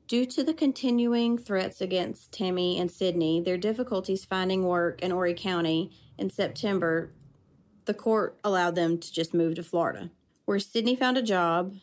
Due 0.06 0.26
to 0.26 0.44
the 0.44 0.54
continuing 0.54 1.38
threats 1.38 1.80
against 1.80 2.30
Tammy 2.30 2.78
and 2.78 2.90
Sidney, 2.90 3.40
their 3.40 3.58
difficulties 3.58 4.24
finding 4.24 4.62
work 4.62 5.02
in 5.02 5.10
Horry 5.10 5.34
County 5.34 5.90
in 6.16 6.30
September, 6.30 7.10
the 7.86 7.94
court 7.94 8.38
allowed 8.44 8.76
them 8.76 8.98
to 8.98 9.12
just 9.12 9.34
move 9.34 9.56
to 9.56 9.62
Florida, 9.64 10.10
where 10.44 10.60
Sidney 10.60 10.94
found 10.94 11.18
a 11.18 11.22
job 11.22 11.74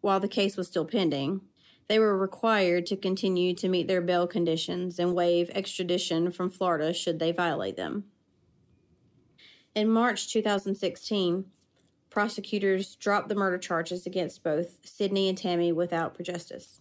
while 0.00 0.20
the 0.20 0.28
case 0.28 0.56
was 0.56 0.68
still 0.68 0.84
pending 0.84 1.40
they 1.88 1.98
were 1.98 2.16
required 2.16 2.86
to 2.86 2.96
continue 2.96 3.54
to 3.54 3.68
meet 3.68 3.88
their 3.88 4.00
bail 4.00 4.26
conditions 4.26 4.98
and 4.98 5.14
waive 5.14 5.50
extradition 5.50 6.30
from 6.30 6.50
Florida 6.50 6.92
should 6.92 7.18
they 7.18 7.32
violate 7.32 7.76
them. 7.76 8.04
In 9.74 9.88
March 9.88 10.30
2016, 10.32 11.46
prosecutors 12.10 12.94
dropped 12.96 13.28
the 13.28 13.34
murder 13.34 13.58
charges 13.58 14.06
against 14.06 14.42
both 14.42 14.78
Sidney 14.84 15.28
and 15.28 15.38
Tammy 15.38 15.72
without 15.72 16.14
prejudice, 16.14 16.80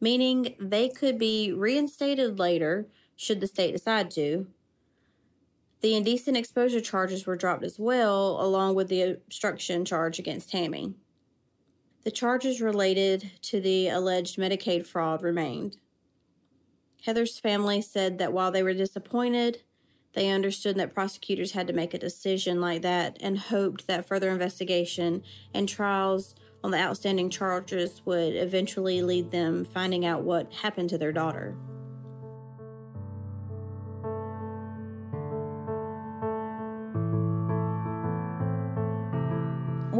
meaning 0.00 0.56
they 0.58 0.88
could 0.88 1.18
be 1.18 1.52
reinstated 1.52 2.38
later 2.38 2.86
should 3.16 3.40
the 3.40 3.46
state 3.46 3.72
decide 3.72 4.10
to. 4.12 4.46
The 5.82 5.94
indecent 5.94 6.36
exposure 6.36 6.80
charges 6.80 7.26
were 7.26 7.36
dropped 7.36 7.64
as 7.64 7.78
well, 7.78 8.38
along 8.40 8.74
with 8.74 8.88
the 8.88 9.02
obstruction 9.02 9.84
charge 9.84 10.18
against 10.18 10.50
Tammy. 10.50 10.94
The 12.02 12.10
charges 12.10 12.62
related 12.62 13.30
to 13.42 13.60
the 13.60 13.88
alleged 13.88 14.38
Medicaid 14.38 14.86
fraud 14.86 15.22
remained. 15.22 15.76
Heather's 17.04 17.38
family 17.38 17.82
said 17.82 18.18
that 18.18 18.32
while 18.32 18.50
they 18.50 18.62
were 18.62 18.72
disappointed, 18.72 19.62
they 20.14 20.30
understood 20.30 20.76
that 20.76 20.94
prosecutors 20.94 21.52
had 21.52 21.66
to 21.66 21.72
make 21.72 21.92
a 21.92 21.98
decision 21.98 22.60
like 22.60 22.82
that 22.82 23.18
and 23.20 23.38
hoped 23.38 23.86
that 23.86 24.08
further 24.08 24.30
investigation 24.30 25.22
and 25.54 25.68
trials 25.68 26.34
on 26.64 26.70
the 26.70 26.78
outstanding 26.78 27.30
charges 27.30 28.02
would 28.04 28.34
eventually 28.34 29.02
lead 29.02 29.30
them 29.30 29.64
finding 29.64 30.04
out 30.04 30.22
what 30.22 30.52
happened 30.52 30.90
to 30.90 30.98
their 30.98 31.12
daughter. 31.12 31.54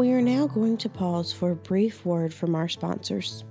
We 0.01 0.13
are 0.13 0.23
now 0.23 0.47
going 0.47 0.79
to 0.79 0.89
pause 0.89 1.31
for 1.31 1.51
a 1.51 1.55
brief 1.55 2.07
word 2.07 2.33
from 2.33 2.55
our 2.55 2.71
sponsors. 2.71 3.45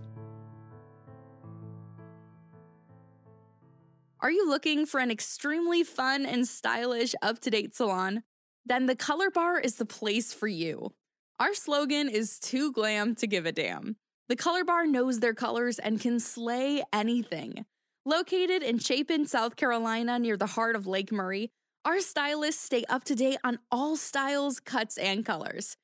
Are 4.20 4.32
you 4.32 4.50
looking 4.50 4.88
for 4.88 5.00
an 5.00 5.12
extremely 5.12 5.84
fun 5.84 6.26
and 6.26 6.48
stylish, 6.48 7.14
up 7.22 7.38
to 7.42 7.52
date 7.52 7.76
salon? 7.76 8.24
Then 8.66 8.88
the 8.88 8.96
Color 8.96 9.30
Bar 9.30 9.60
is 9.60 9.76
the 9.76 9.86
place 9.86 10.34
for 10.34 10.48
you. 10.48 10.92
Our 11.40 11.54
slogan 11.54 12.10
is 12.10 12.40
too 12.40 12.72
glam 12.72 13.14
to 13.18 13.28
give 13.28 13.46
a 13.46 13.52
damn. 13.52 13.98
The 14.28 14.36
Color 14.36 14.64
Bar 14.64 14.88
knows 14.88 15.20
their 15.20 15.36
colors 15.36 15.78
and 15.78 16.02
can 16.02 16.20
slay 16.20 16.82
anything. 16.92 17.68
Located 18.08 18.64
in 18.64 18.80
Chapin, 18.80 19.28
South 19.28 19.56
Carolina, 19.56 20.18
near 20.18 20.36
the 20.36 20.48
heart 20.48 20.76
of 20.76 20.88
Lake 20.88 21.12
Murray, 21.12 21.52
our 21.86 22.00
stylists 22.00 22.64
stay 22.64 22.86
up 22.90 23.04
to 23.04 23.14
date 23.14 23.38
on 23.44 23.60
all 23.72 23.96
styles, 23.96 24.60
cuts, 24.60 24.98
and 24.98 25.24
colors. 25.24 25.78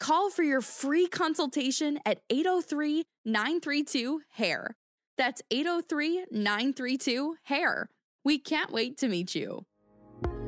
Call 0.00 0.30
for 0.30 0.42
your 0.42 0.62
free 0.62 1.06
consultation 1.06 1.98
at 2.06 2.20
803 2.30 3.04
932 3.26 4.22
HAIR. 4.32 4.74
That's 5.18 5.42
803 5.50 6.24
932 6.32 7.36
HAIR. 7.44 7.90
We 8.24 8.38
can't 8.38 8.72
wait 8.72 8.96
to 8.98 9.08
meet 9.08 9.34
you. 9.34 9.66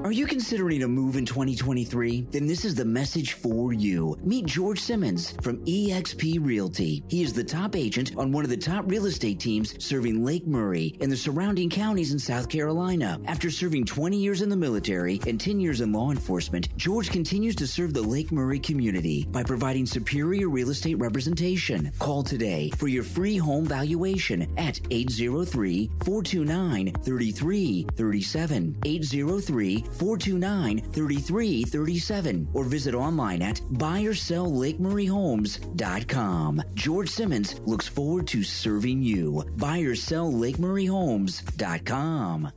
Are 0.05 0.11
you 0.11 0.27
considering 0.27 0.83
a 0.83 0.89
move 0.89 1.15
in 1.15 1.25
2023? 1.25 2.27
Then 2.33 2.49
this 2.49 2.65
is 2.65 2.75
the 2.75 2.85
message 2.85 3.35
for 3.35 3.73
you. 3.73 4.19
Meet 4.25 4.47
George 4.47 4.81
Simmons 4.81 5.31
from 5.41 5.65
eXp 5.65 6.45
Realty. 6.45 7.05
He 7.09 7.23
is 7.23 7.33
the 7.33 7.45
top 7.45 7.77
agent 7.77 8.11
on 8.17 8.33
one 8.33 8.43
of 8.43 8.51
the 8.51 8.57
top 8.57 8.85
real 8.91 9.07
estate 9.07 9.39
teams 9.39 9.77
serving 9.83 10.25
Lake 10.25 10.45
Murray 10.45 10.97
and 11.01 11.11
the 11.11 11.17
surrounding 11.17 11.71
counties 11.71 12.11
in 12.11 12.19
South 12.19 12.49
Carolina. 12.49 13.21
After 13.27 13.49
serving 13.49 13.85
20 13.85 14.17
years 14.17 14.43
in 14.43 14.49
the 14.49 14.57
military 14.57 15.21
and 15.29 15.41
10 15.41 15.61
years 15.61 15.81
in 15.81 15.93
law 15.93 16.11
enforcement, 16.11 16.77
George 16.77 17.09
continues 17.09 17.55
to 17.55 17.69
serve 17.69 17.95
the 17.95 18.03
Lake 18.03 18.33
Murray 18.33 18.59
community 18.59 19.29
by 19.31 19.45
providing 19.45 19.87
superior 19.87 20.49
real 20.49 20.71
estate 20.71 20.99
representation. 20.99 21.93
Call 22.01 22.25
today 22.25 22.71
for 22.77 22.89
your 22.89 23.05
free 23.05 23.37
home 23.37 23.67
valuation 23.67 24.53
at 24.59 24.81
803 24.91 25.91
429 26.05 26.93
3337. 27.05 28.79
803 28.85 29.85
429 29.93 30.81
3337 30.93 32.49
or 32.53 32.65
visit 32.65 32.95
online 32.95 33.41
at 33.43 33.57
buyersellLakeMurrayHomes.com. 33.73 36.63
George 36.75 37.09
Simmons 37.09 37.59
looks 37.61 37.89
forward 37.89 38.27
to 38.29 38.43
serving 38.43 39.03
you. 39.03 39.45
BuyersellLakeMurrayHomes.com. 39.57 42.53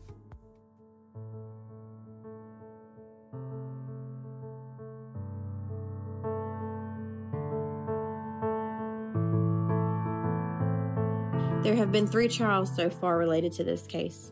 There 11.66 11.76
have 11.76 11.92
been 11.92 12.06
three 12.06 12.28
trials 12.28 12.70
so 12.76 12.92
far 12.92 13.18
related 13.18 13.52
to 13.54 13.64
this 13.64 13.88
case. 13.88 14.32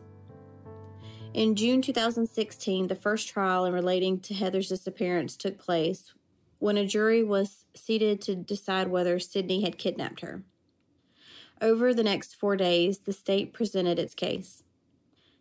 In 1.34 1.56
June 1.56 1.82
2016, 1.82 2.86
the 2.86 2.94
first 2.94 3.26
trial 3.26 3.64
in 3.64 3.72
relating 3.72 4.20
to 4.20 4.34
Heather's 4.34 4.68
disappearance 4.68 5.36
took 5.36 5.58
place 5.58 6.12
when 6.60 6.76
a 6.76 6.86
jury 6.86 7.24
was 7.24 7.64
seated 7.74 8.20
to 8.22 8.36
decide 8.36 8.86
whether 8.86 9.18
Sidney 9.18 9.62
had 9.64 9.76
kidnapped 9.76 10.20
her. 10.20 10.44
Over 11.60 11.92
the 11.92 12.04
next 12.04 12.36
four 12.36 12.54
days, 12.56 13.00
the 13.00 13.12
state 13.12 13.52
presented 13.52 13.98
its 13.98 14.14
case. 14.14 14.62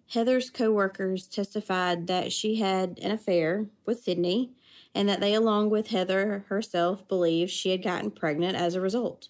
Heather's 0.08 0.50
co 0.50 0.72
workers 0.72 1.28
testified 1.28 2.08
that 2.08 2.34
she 2.34 2.56
had 2.56 2.98
an 3.04 3.12
affair 3.12 3.68
with 3.86 4.02
Sidney 4.02 4.50
and 4.96 5.08
that 5.08 5.20
they, 5.20 5.36
along 5.36 5.70
with 5.70 5.90
Heather 5.90 6.44
herself, 6.48 7.08
believed 7.08 7.52
she 7.52 7.70
had 7.70 7.84
gotten 7.84 8.10
pregnant 8.10 8.56
as 8.56 8.74
a 8.74 8.82
result. 8.82 9.28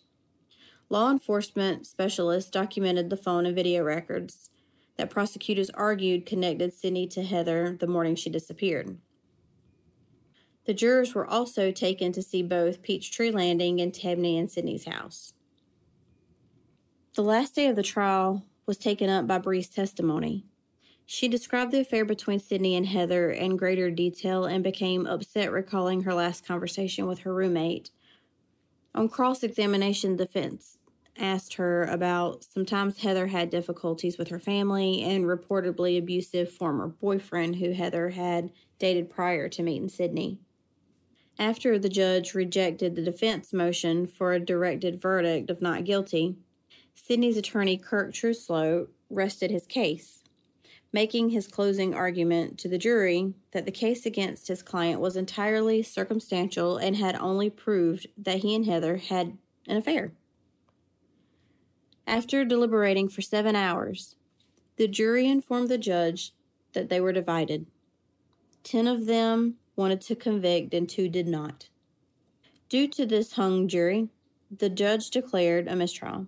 Law 0.87 1.11
enforcement 1.11 1.85
specialists 1.85 2.49
documented 2.49 3.09
the 3.09 3.17
phone 3.17 3.45
and 3.45 3.55
video 3.55 3.83
records 3.83 4.49
that 4.97 5.09
prosecutors 5.09 5.69
argued 5.71 6.25
connected 6.25 6.73
Sidney 6.73 7.07
to 7.07 7.23
Heather 7.23 7.75
the 7.79 7.87
morning 7.87 8.15
she 8.15 8.29
disappeared. 8.29 8.97
The 10.65 10.73
jurors 10.73 11.13
were 11.13 11.27
also 11.27 11.71
taken 11.71 12.11
to 12.13 12.21
see 12.21 12.41
both 12.41 12.81
Peachtree 12.81 13.31
Landing 13.31 13.81
and 13.81 13.93
Tammy 13.93 14.37
and 14.37 14.49
Sidney's 14.49 14.85
house. 14.85 15.33
The 17.15 17.23
last 17.23 17.55
day 17.55 17.67
of 17.67 17.75
the 17.75 17.83
trial 17.83 18.43
was 18.65 18.77
taken 18.77 19.09
up 19.09 19.27
by 19.27 19.39
Bree's 19.39 19.67
testimony. 19.67 20.45
She 21.05 21.27
described 21.27 21.71
the 21.71 21.81
affair 21.81 22.05
between 22.05 22.39
Sidney 22.39 22.75
and 22.75 22.85
Heather 22.85 23.29
in 23.29 23.57
greater 23.57 23.91
detail 23.91 24.45
and 24.45 24.63
became 24.63 25.05
upset 25.05 25.51
recalling 25.51 26.03
her 26.03 26.13
last 26.13 26.45
conversation 26.45 27.05
with 27.05 27.19
her 27.19 27.33
roommate. 27.33 27.91
On 28.95 29.09
cross 29.09 29.43
examination, 29.43 30.15
defense 30.15 30.77
asked 31.17 31.55
her 31.55 31.83
about 31.83 32.43
sometimes 32.43 32.99
Heather 32.99 33.27
had 33.27 33.49
difficulties 33.49 34.17
with 34.17 34.29
her 34.29 34.39
family 34.39 35.03
and 35.03 35.25
reportedly 35.25 35.97
abusive 35.97 36.51
former 36.51 36.87
boyfriend 36.87 37.57
who 37.57 37.71
Heather 37.71 38.09
had 38.09 38.51
dated 38.79 39.09
prior 39.09 39.47
to 39.49 39.63
meeting 39.63 39.89
Sidney. 39.89 40.39
After 41.39 41.79
the 41.79 41.89
judge 41.89 42.33
rejected 42.33 42.95
the 42.95 43.01
defense 43.01 43.53
motion 43.53 44.05
for 44.05 44.33
a 44.33 44.39
directed 44.39 45.01
verdict 45.01 45.49
of 45.49 45.61
not 45.61 45.83
guilty, 45.83 46.35
Sidney's 46.95 47.37
attorney 47.37 47.77
Kirk 47.77 48.13
Truslow 48.13 48.87
rested 49.09 49.49
his 49.49 49.65
case, 49.65 50.21
making 50.91 51.29
his 51.29 51.47
closing 51.47 51.93
argument 51.93 52.59
to 52.59 52.67
the 52.67 52.77
jury 52.77 53.33
that 53.51 53.65
the 53.65 53.71
case 53.71 54.05
against 54.05 54.47
his 54.47 54.61
client 54.61 54.99
was 54.99 55.17
entirely 55.17 55.81
circumstantial 55.81 56.77
and 56.77 56.95
had 56.95 57.15
only 57.15 57.49
proved 57.49 58.07
that 58.17 58.39
he 58.39 58.53
and 58.55 58.65
Heather 58.65 58.97
had 58.97 59.37
an 59.67 59.77
affair. 59.77 60.13
After 62.05 62.43
deliberating 62.43 63.07
for 63.07 63.21
seven 63.21 63.55
hours, 63.55 64.15
the 64.75 64.87
jury 64.87 65.27
informed 65.27 65.69
the 65.69 65.77
judge 65.77 66.33
that 66.73 66.89
they 66.89 66.99
were 66.99 67.13
divided. 67.13 67.67
Ten 68.63 68.87
of 68.87 69.05
them 69.05 69.55
wanted 69.75 70.01
to 70.01 70.15
convict 70.15 70.73
and 70.73 70.87
two 70.87 71.07
did 71.09 71.27
not. 71.27 71.69
Due 72.69 72.87
to 72.89 73.05
this 73.05 73.33
hung 73.33 73.67
jury, 73.67 74.09
the 74.55 74.69
judge 74.69 75.09
declared 75.09 75.67
a 75.67 75.75
mistrial. 75.75 76.27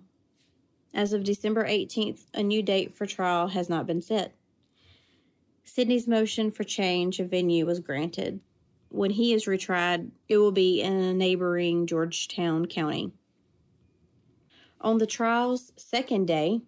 As 0.94 1.12
of 1.12 1.24
December 1.24 1.66
18th, 1.66 2.26
a 2.32 2.42
new 2.42 2.62
date 2.62 2.94
for 2.94 3.04
trial 3.04 3.48
has 3.48 3.68
not 3.68 3.86
been 3.86 4.00
set. 4.00 4.34
Sidney's 5.64 6.06
motion 6.06 6.50
for 6.50 6.64
change 6.64 7.20
of 7.20 7.30
venue 7.30 7.66
was 7.66 7.80
granted. 7.80 8.40
When 8.88 9.10
he 9.10 9.34
is 9.34 9.44
retried, 9.44 10.10
it 10.28 10.38
will 10.38 10.52
be 10.52 10.80
in 10.80 10.92
a 10.92 11.12
neighboring 11.12 11.86
Georgetown 11.86 12.66
County. 12.66 13.12
On 14.80 14.98
the 14.98 15.06
trial's 15.06 15.72
second 15.76 16.26
day, 16.26 16.60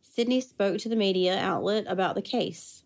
Sidney 0.00 0.40
spoke 0.40 0.78
to 0.78 0.88
the 0.88 0.96
media 0.96 1.38
outlet 1.38 1.84
about 1.88 2.14
the 2.14 2.22
case. 2.22 2.84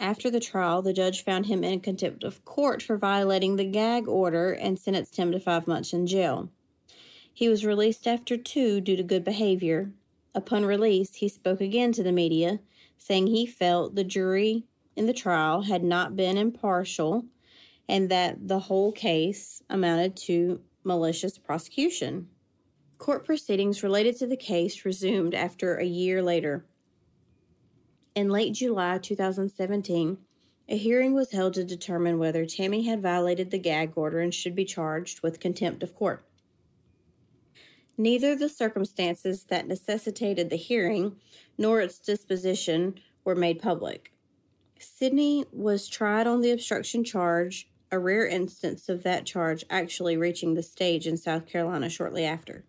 After 0.00 0.30
the 0.30 0.40
trial, 0.40 0.80
the 0.80 0.92
judge 0.92 1.24
found 1.24 1.46
him 1.46 1.64
in 1.64 1.80
contempt 1.80 2.22
of 2.22 2.44
court 2.44 2.82
for 2.82 2.96
violating 2.96 3.56
the 3.56 3.64
gag 3.64 4.06
order 4.06 4.52
and 4.52 4.78
sentenced 4.78 5.16
him 5.16 5.32
to 5.32 5.40
five 5.40 5.66
months 5.66 5.92
in 5.92 6.06
jail. 6.06 6.50
He 7.32 7.48
was 7.48 7.64
released 7.64 8.06
after 8.06 8.36
two 8.36 8.80
due 8.80 8.96
to 8.96 9.02
good 9.02 9.24
behavior. 9.24 9.90
Upon 10.34 10.64
release, 10.64 11.16
he 11.16 11.28
spoke 11.28 11.60
again 11.60 11.92
to 11.92 12.02
the 12.02 12.12
media, 12.12 12.60
saying 12.96 13.26
he 13.26 13.46
felt 13.46 13.94
the 13.94 14.04
jury 14.04 14.64
in 14.96 15.06
the 15.06 15.12
trial 15.12 15.62
had 15.62 15.82
not 15.82 16.16
been 16.16 16.36
impartial 16.36 17.24
and 17.88 18.08
that 18.10 18.46
the 18.46 18.58
whole 18.58 18.92
case 18.92 19.62
amounted 19.70 20.16
to 20.16 20.60
malicious 20.84 21.38
prosecution. 21.38 22.28
Court 22.98 23.24
proceedings 23.24 23.84
related 23.84 24.18
to 24.18 24.26
the 24.26 24.36
case 24.36 24.84
resumed 24.84 25.32
after 25.32 25.76
a 25.76 25.84
year 25.84 26.20
later. 26.20 26.66
In 28.16 28.28
late 28.28 28.54
July 28.54 28.98
2017, 28.98 30.18
a 30.68 30.76
hearing 30.76 31.14
was 31.14 31.30
held 31.30 31.54
to 31.54 31.64
determine 31.64 32.18
whether 32.18 32.44
Tammy 32.44 32.82
had 32.82 33.00
violated 33.00 33.50
the 33.50 33.58
gag 33.58 33.92
order 33.94 34.18
and 34.18 34.34
should 34.34 34.56
be 34.56 34.64
charged 34.64 35.22
with 35.22 35.38
contempt 35.38 35.84
of 35.84 35.94
court. 35.94 36.24
Neither 37.96 38.34
the 38.34 38.48
circumstances 38.48 39.44
that 39.44 39.68
necessitated 39.68 40.50
the 40.50 40.56
hearing 40.56 41.16
nor 41.56 41.80
its 41.80 42.00
disposition 42.00 42.96
were 43.24 43.36
made 43.36 43.62
public. 43.62 44.12
Sidney 44.80 45.44
was 45.52 45.88
tried 45.88 46.26
on 46.26 46.40
the 46.40 46.50
obstruction 46.50 47.04
charge, 47.04 47.70
a 47.92 47.98
rare 47.98 48.26
instance 48.26 48.88
of 48.88 49.04
that 49.04 49.24
charge 49.24 49.64
actually 49.70 50.16
reaching 50.16 50.54
the 50.54 50.62
stage 50.62 51.06
in 51.06 51.16
South 51.16 51.46
Carolina 51.46 51.88
shortly 51.88 52.24
after. 52.24 52.64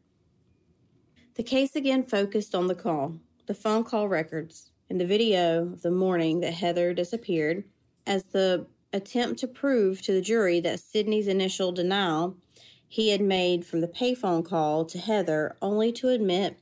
The 1.40 1.44
case 1.44 1.74
again 1.74 2.04
focused 2.04 2.54
on 2.54 2.68
the 2.68 2.76
call, 2.76 3.16
the 3.46 3.54
phone 3.54 3.86
call 3.86 4.10
records, 4.10 4.72
and 4.90 5.00
the 5.00 5.06
video 5.06 5.62
of 5.72 5.84
the 5.84 5.90
morning 5.90 6.42
that 6.42 6.56
Heather 6.56 6.94
disappeared 6.94 7.64
as 8.06 8.26
the 8.26 8.66
attempt 8.92 9.40
to 9.40 9.48
prove 9.48 10.02
to 10.02 10.12
the 10.12 10.20
jury 10.20 10.60
that 10.60 10.82
Sidney's 10.82 11.30
initial 11.30 11.72
denial 11.72 12.36
he 12.90 13.12
had 13.12 13.22
made 13.22 13.66
from 13.66 13.80
the 13.80 13.88
payphone 13.88 14.44
call 14.44 14.84
to 14.84 14.98
Heather 14.98 15.56
only 15.62 15.94
to 15.94 16.10
admit 16.10 16.60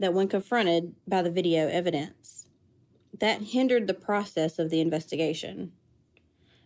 that 0.00 0.12
when 0.12 0.26
confronted 0.26 0.96
by 1.06 1.22
the 1.22 1.30
video 1.30 1.68
evidence. 1.68 2.48
That 3.16 3.40
hindered 3.40 3.86
the 3.86 3.94
process 3.94 4.58
of 4.58 4.70
the 4.70 4.80
investigation. 4.80 5.70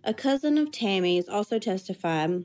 A 0.04 0.14
cousin 0.14 0.56
of 0.56 0.72
Tammy's 0.72 1.28
also 1.28 1.59
testified 1.59 2.44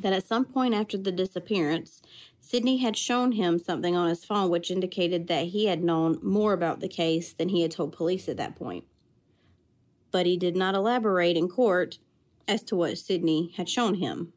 that 0.00 0.12
at 0.12 0.26
some 0.26 0.44
point 0.44 0.74
after 0.74 0.96
the 0.96 1.12
disappearance, 1.12 2.02
Sidney 2.50 2.78
had 2.78 2.96
shown 2.96 3.30
him 3.30 3.60
something 3.60 3.94
on 3.94 4.08
his 4.08 4.24
phone 4.24 4.50
which 4.50 4.72
indicated 4.72 5.28
that 5.28 5.46
he 5.46 5.66
had 5.66 5.84
known 5.84 6.18
more 6.20 6.52
about 6.52 6.80
the 6.80 6.88
case 6.88 7.32
than 7.32 7.50
he 7.50 7.62
had 7.62 7.70
told 7.70 7.92
police 7.92 8.28
at 8.28 8.38
that 8.38 8.56
point. 8.56 8.86
But 10.10 10.26
he 10.26 10.36
did 10.36 10.56
not 10.56 10.74
elaborate 10.74 11.36
in 11.36 11.48
court 11.48 12.00
as 12.48 12.64
to 12.64 12.74
what 12.74 12.98
Sidney 12.98 13.52
had 13.56 13.68
shown 13.68 13.94
him. 13.94 14.32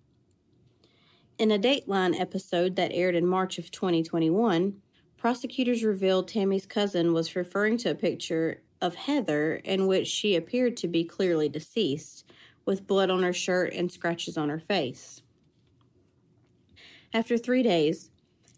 In 1.39 1.49
a 1.49 1.58
Dateline 1.58 2.13
episode 2.19 2.76
that 2.76 2.91
aired 2.93 3.15
in 3.15 3.26
March 3.26 3.58
of 3.58 3.71
2021, 3.71 4.76
prosecutors 5.17 5.84
revealed 5.84 6.28
Tammy's 6.28 6.67
cousin 6.67 7.13
was 7.13 7.36
referring 7.36 7.78
to 7.78 7.89
a 7.89 7.95
picture 7.95 8.62
of 8.80 8.93
Heather 8.93 9.56
in 9.56 9.88
which 9.88 10.06
she 10.06 10.36
appeared 10.36 10.78
to 10.78 10.88
be 10.88 11.04
clearly 11.04 11.49
deceased, 11.49 12.32
with 12.63 12.86
blood 12.86 13.10
on 13.10 13.23
her 13.23 13.34
shirt 13.34 13.73
and 13.73 13.91
scratches 13.91 14.38
on 14.38 14.49
her 14.49 14.60
face. 14.60 15.23
After 17.15 17.38
three 17.38 17.62
days, 17.62 18.10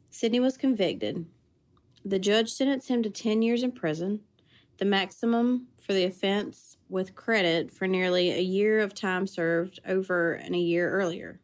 Sidney 0.10 0.40
was 0.40 0.56
convicted. 0.56 1.26
The 2.06 2.20
judge 2.20 2.54
sentenced 2.54 2.88
him 2.88 3.04
to 3.04 3.10
10 3.10 3.42
years 3.42 3.64
in 3.64 3.74
prison. 3.74 4.22
the 4.78 4.86
maximum 4.86 5.68
for 5.80 5.94
the 5.94 6.04
offense 6.04 6.76
with 6.90 7.16
credit 7.16 7.72
for 7.72 7.88
nearly 7.88 8.32
a 8.32 8.42
year 8.42 8.80
of 8.82 8.94
time 8.94 9.26
served 9.26 9.80
over 9.88 10.34
and 10.34 10.54
a 10.54 10.60
year 10.60 10.92
earlier. 10.92 11.40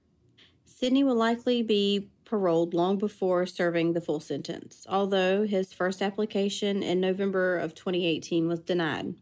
Sidney 0.66 1.04
will 1.06 1.16
likely 1.16 1.62
be 1.64 2.10
paroled 2.26 2.74
long 2.74 2.98
before 2.98 3.46
serving 3.46 3.94
the 3.94 4.02
full 4.02 4.20
sentence, 4.20 4.86
although 4.90 5.46
his 5.46 5.72
first 5.72 6.02
application 6.02 6.84
in 6.84 7.00
November 7.00 7.58
of 7.58 7.74
2018 7.74 8.50
was 8.50 8.62
denied. 8.62 9.16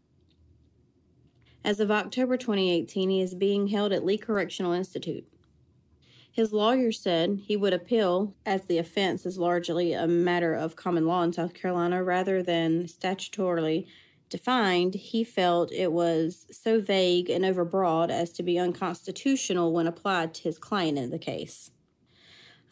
As 1.64 1.78
of 1.78 1.92
October 1.92 2.36
2018, 2.36 3.10
he 3.10 3.20
is 3.20 3.34
being 3.36 3.68
held 3.68 3.92
at 3.92 4.04
Lee 4.04 4.18
Correctional 4.18 4.72
Institute. 4.72 5.28
His 6.32 6.52
lawyer 6.52 6.92
said 6.92 7.40
he 7.44 7.56
would 7.56 7.72
appeal, 7.72 8.34
as 8.46 8.62
the 8.62 8.78
offense 8.78 9.26
is 9.26 9.38
largely 9.38 9.92
a 9.92 10.06
matter 10.06 10.54
of 10.54 10.76
common 10.76 11.06
law 11.06 11.22
in 11.22 11.32
South 11.32 11.54
Carolina 11.54 12.04
rather 12.04 12.42
than 12.42 12.84
statutorily 12.84 13.86
defined. 14.28 14.94
He 14.94 15.24
felt 15.24 15.72
it 15.72 15.92
was 15.92 16.46
so 16.52 16.80
vague 16.80 17.28
and 17.28 17.44
overbroad 17.44 18.10
as 18.10 18.30
to 18.32 18.44
be 18.44 18.58
unconstitutional 18.58 19.72
when 19.72 19.88
applied 19.88 20.32
to 20.34 20.42
his 20.44 20.58
client 20.58 20.98
in 20.98 21.10
the 21.10 21.18
case. 21.18 21.72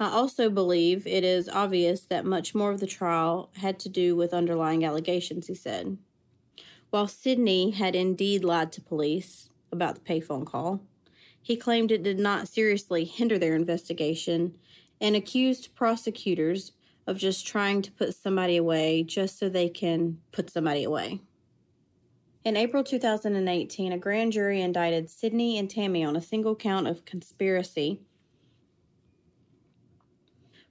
I 0.00 0.10
also 0.10 0.48
believe 0.48 1.08
it 1.08 1.24
is 1.24 1.48
obvious 1.48 2.02
that 2.02 2.24
much 2.24 2.54
more 2.54 2.70
of 2.70 2.78
the 2.78 2.86
trial 2.86 3.50
had 3.56 3.80
to 3.80 3.88
do 3.88 4.14
with 4.14 4.32
underlying 4.32 4.84
allegations, 4.84 5.48
he 5.48 5.54
said. 5.56 5.98
While 6.90 7.08
Sidney 7.08 7.72
had 7.72 7.96
indeed 7.96 8.44
lied 8.44 8.70
to 8.72 8.80
police 8.80 9.50
about 9.72 9.96
the 9.96 10.00
payphone 10.00 10.46
call, 10.46 10.80
he 11.48 11.56
claimed 11.56 11.90
it 11.90 12.02
did 12.02 12.18
not 12.18 12.46
seriously 12.46 13.06
hinder 13.06 13.38
their 13.38 13.54
investigation 13.54 14.54
and 15.00 15.16
accused 15.16 15.74
prosecutors 15.74 16.72
of 17.06 17.16
just 17.16 17.46
trying 17.46 17.80
to 17.80 17.90
put 17.92 18.14
somebody 18.14 18.58
away 18.58 19.02
just 19.02 19.38
so 19.38 19.48
they 19.48 19.70
can 19.70 20.18
put 20.30 20.50
somebody 20.50 20.84
away. 20.84 21.18
In 22.44 22.54
April 22.54 22.84
2018, 22.84 23.92
a 23.92 23.98
grand 23.98 24.32
jury 24.32 24.61
indicted 24.61 25.08
Sidney 25.08 25.56
and 25.56 25.70
Tammy 25.70 26.04
on 26.04 26.16
a 26.16 26.20
single 26.20 26.54
count 26.54 26.87
of 26.87 27.06
conspiracy. 27.06 27.98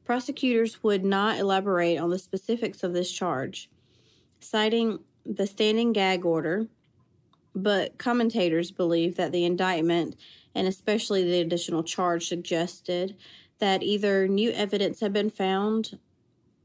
Prosecutors 0.05 0.83
would 0.83 1.03
not 1.03 1.39
elaborate 1.39 1.97
on 1.97 2.11
the 2.11 2.19
specifics 2.19 2.83
of 2.83 2.93
this 2.93 3.11
charge, 3.11 3.71
citing 4.39 4.99
the 5.25 5.47
standing 5.47 5.91
gag 5.91 6.23
order, 6.23 6.67
but 7.55 7.97
commentators 7.97 8.69
believe 8.69 9.15
that 9.15 9.31
the 9.31 9.43
indictment 9.43 10.15
and 10.57 10.67
especially 10.67 11.23
the 11.23 11.39
additional 11.39 11.83
charge 11.83 12.27
suggested 12.27 13.15
that 13.59 13.83
either 13.83 14.27
new 14.27 14.49
evidence 14.51 14.99
had 14.99 15.13
been 15.13 15.29
found 15.29 15.99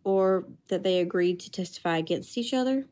or 0.03 0.47
that 0.69 0.83
they 0.83 0.99
agreed 0.99 1.39
to 1.41 1.51
testify 1.51 1.99
against 1.99 2.39
each 2.39 2.55
other. 2.55 2.87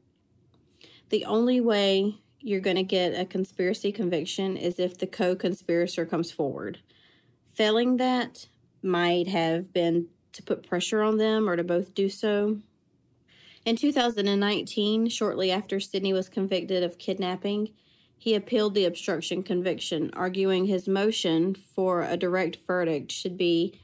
The 1.08 1.24
only 1.24 1.58
way 1.58 2.16
you're 2.38 2.60
going 2.60 2.76
to 2.76 2.82
get 2.82 3.18
a 3.18 3.24
conspiracy 3.24 3.92
conviction 3.92 4.58
is 4.58 4.78
if 4.78 4.98
the 4.98 5.06
co 5.06 5.34
conspirator 5.34 6.04
comes 6.04 6.30
forward. 6.30 6.80
Failing 7.54 7.96
that 7.96 8.48
might 8.82 9.26
have 9.26 9.72
been 9.72 10.06
to 10.32 10.42
put 10.42 10.68
pressure 10.68 11.02
on 11.02 11.16
them 11.16 11.48
or 11.48 11.56
to 11.56 11.64
both 11.64 11.94
do 11.94 12.10
so. 12.10 12.58
In 13.64 13.76
2019, 13.76 15.08
shortly 15.08 15.50
after 15.50 15.80
Sidney 15.80 16.12
was 16.12 16.28
convicted 16.28 16.82
of 16.82 16.98
kidnapping, 16.98 17.70
he 18.20 18.34
appealed 18.34 18.74
the 18.74 18.84
obstruction 18.84 19.42
conviction, 19.42 20.10
arguing 20.12 20.66
his 20.66 20.86
motion 20.86 21.56
for 21.74 22.02
a 22.02 22.18
direct 22.18 22.58
verdict 22.66 23.10
should 23.10 23.38
be 23.38 23.80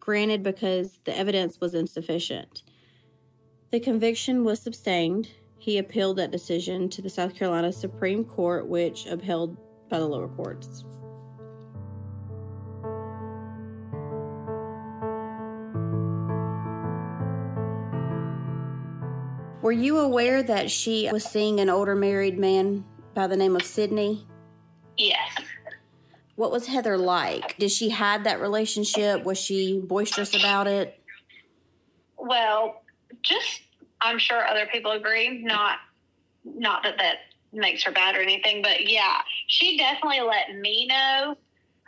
granted 0.00 0.42
because 0.42 0.98
the 1.04 1.16
evidence 1.16 1.60
was 1.60 1.74
insufficient. 1.74 2.64
The 3.70 3.78
conviction 3.78 4.42
was 4.42 4.58
sustained. 4.58 5.28
He 5.58 5.78
appealed 5.78 6.16
that 6.16 6.32
decision 6.32 6.88
to 6.88 7.00
the 7.00 7.08
South 7.08 7.36
Carolina 7.36 7.72
Supreme 7.72 8.24
Court, 8.24 8.66
which 8.66 9.06
upheld 9.06 9.56
by 9.88 10.00
the 10.00 10.08
lower 10.08 10.26
courts. 10.26 10.84
Were 19.62 19.70
you 19.70 19.98
aware 19.98 20.42
that 20.42 20.68
she 20.68 21.08
was 21.12 21.24
seeing 21.24 21.60
an 21.60 21.70
older 21.70 21.94
married 21.94 22.40
man 22.40 22.84
by 23.18 23.26
the 23.26 23.36
name 23.36 23.56
of 23.56 23.62
Sidney? 23.64 24.24
Yes. 24.96 25.28
What 26.36 26.52
was 26.52 26.68
Heather 26.68 26.96
like? 26.96 27.58
Did 27.58 27.72
she 27.72 27.90
hide 27.90 28.22
that 28.22 28.40
relationship? 28.40 29.24
Was 29.24 29.38
she 29.38 29.80
boisterous 29.80 30.36
about 30.38 30.68
it? 30.68 31.02
Well, 32.16 32.82
just 33.22 33.62
I'm 34.00 34.20
sure 34.20 34.46
other 34.46 34.66
people 34.66 34.92
agree. 34.92 35.42
Not 35.42 35.78
not 36.44 36.84
that 36.84 36.96
that 36.98 37.16
makes 37.52 37.82
her 37.82 37.90
bad 37.90 38.14
or 38.14 38.20
anything, 38.20 38.62
but 38.62 38.88
yeah, 38.88 39.16
she 39.48 39.76
definitely 39.76 40.20
let 40.20 40.56
me 40.56 40.86
know 40.86 41.36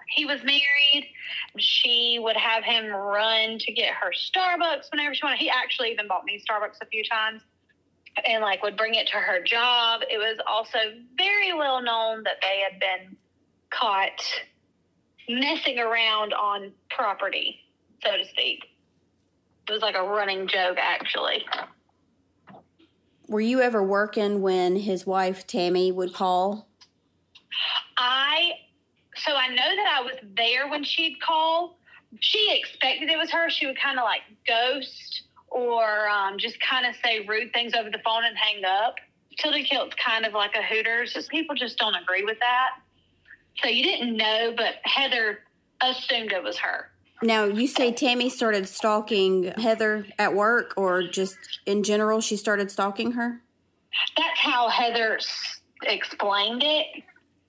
he 0.08 0.24
was 0.24 0.42
married. 0.42 1.12
She 1.58 2.18
would 2.20 2.36
have 2.36 2.64
him 2.64 2.86
run 2.86 3.60
to 3.60 3.72
get 3.72 3.94
her 3.94 4.10
Starbucks 4.10 4.90
whenever 4.90 5.14
she 5.14 5.20
wanted. 5.22 5.38
He 5.38 5.48
actually 5.48 5.92
even 5.92 6.08
bought 6.08 6.24
me 6.24 6.42
Starbucks 6.44 6.78
a 6.82 6.86
few 6.86 7.04
times 7.04 7.42
and 8.24 8.42
like 8.42 8.62
would 8.62 8.76
bring 8.76 8.94
it 8.94 9.06
to 9.08 9.16
her 9.16 9.42
job. 9.42 10.02
It 10.10 10.18
was 10.18 10.38
also 10.46 10.78
very 11.16 11.52
well 11.52 11.82
known 11.82 12.22
that 12.24 12.36
they 12.42 12.62
had 12.68 12.80
been 12.80 13.16
caught 13.70 14.20
messing 15.28 15.78
around 15.78 16.32
on 16.32 16.72
property, 16.90 17.60
so 18.04 18.16
to 18.16 18.24
speak. 18.28 18.64
It 19.68 19.72
was 19.72 19.82
like 19.82 19.94
a 19.94 20.02
running 20.02 20.48
joke, 20.48 20.78
actually. 20.80 21.44
Were 23.28 23.40
you 23.40 23.60
ever 23.60 23.82
working 23.82 24.42
when 24.42 24.74
his 24.74 25.06
wife 25.06 25.46
Tammy 25.46 25.92
would 25.92 26.12
call? 26.12 26.66
I 27.96 28.52
so 29.14 29.32
I 29.34 29.48
know 29.48 29.56
that 29.56 29.98
I 29.98 30.02
was 30.02 30.14
there 30.36 30.68
when 30.68 30.82
she'd 30.82 31.18
call. 31.20 31.76
She 32.18 32.58
expected 32.58 33.08
it 33.08 33.16
was 33.16 33.30
her. 33.30 33.48
She 33.50 33.66
would 33.66 33.78
kind 33.78 33.98
of 33.98 34.04
like 34.04 34.22
ghost 34.46 35.22
or 35.50 36.08
um, 36.08 36.38
just 36.38 36.56
kind 36.60 36.86
of 36.86 36.94
say 37.04 37.26
rude 37.26 37.52
things 37.52 37.74
over 37.74 37.90
the 37.90 37.98
phone 38.04 38.24
and 38.24 38.36
hang 38.36 38.64
up. 38.64 38.94
Tilted 39.38 39.66
Kilt's 39.66 39.94
kind 39.94 40.24
of 40.24 40.32
like 40.32 40.54
a 40.54 40.62
Hooters. 40.62 41.12
Just 41.12 41.30
people 41.30 41.54
just 41.54 41.78
don't 41.78 41.94
agree 41.94 42.24
with 42.24 42.38
that. 42.40 42.70
So 43.62 43.68
you 43.68 43.82
didn't 43.82 44.16
know, 44.16 44.54
but 44.56 44.76
Heather 44.84 45.40
assumed 45.80 46.32
it 46.32 46.42
was 46.42 46.56
her. 46.58 46.90
Now, 47.22 47.44
you 47.44 47.66
say 47.66 47.92
Tammy 47.92 48.30
started 48.30 48.66
stalking 48.66 49.44
Heather 49.44 50.06
at 50.18 50.34
work 50.34 50.72
or 50.76 51.02
just 51.02 51.36
in 51.66 51.82
general, 51.82 52.20
she 52.20 52.36
started 52.36 52.70
stalking 52.70 53.12
her? 53.12 53.42
That's 54.16 54.40
how 54.40 54.68
Heather 54.68 55.18
explained 55.82 56.62
it 56.64 56.86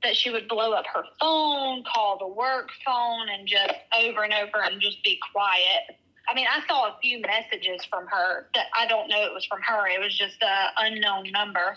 that 0.04 0.16
she 0.16 0.30
would 0.30 0.48
blow 0.48 0.74
up 0.74 0.86
her 0.94 1.04
phone, 1.20 1.84
call 1.84 2.18
the 2.18 2.28
work 2.28 2.70
phone, 2.86 3.30
and 3.30 3.48
just 3.48 3.74
over 3.98 4.24
and 4.24 4.34
over 4.34 4.64
and 4.64 4.82
just 4.82 5.04
be 5.04 5.20
quiet. 5.32 5.98
I 6.32 6.34
mean, 6.34 6.48
I 6.50 6.66
saw 6.66 6.88
a 6.88 6.98
few 7.02 7.20
messages 7.22 7.84
from 7.90 8.08
her 8.08 8.48
that 8.56 8.68
I 8.74 8.88
don't 8.88 9.10
know 9.10 9.22
it 9.26 9.34
was 9.34 9.46
from 9.46 9.62
her. 9.62 9.88
It 9.88 10.00
was 10.00 10.18
just 10.18 10.42
an 10.42 10.70
unknown 10.78 11.30
number. 11.32 11.76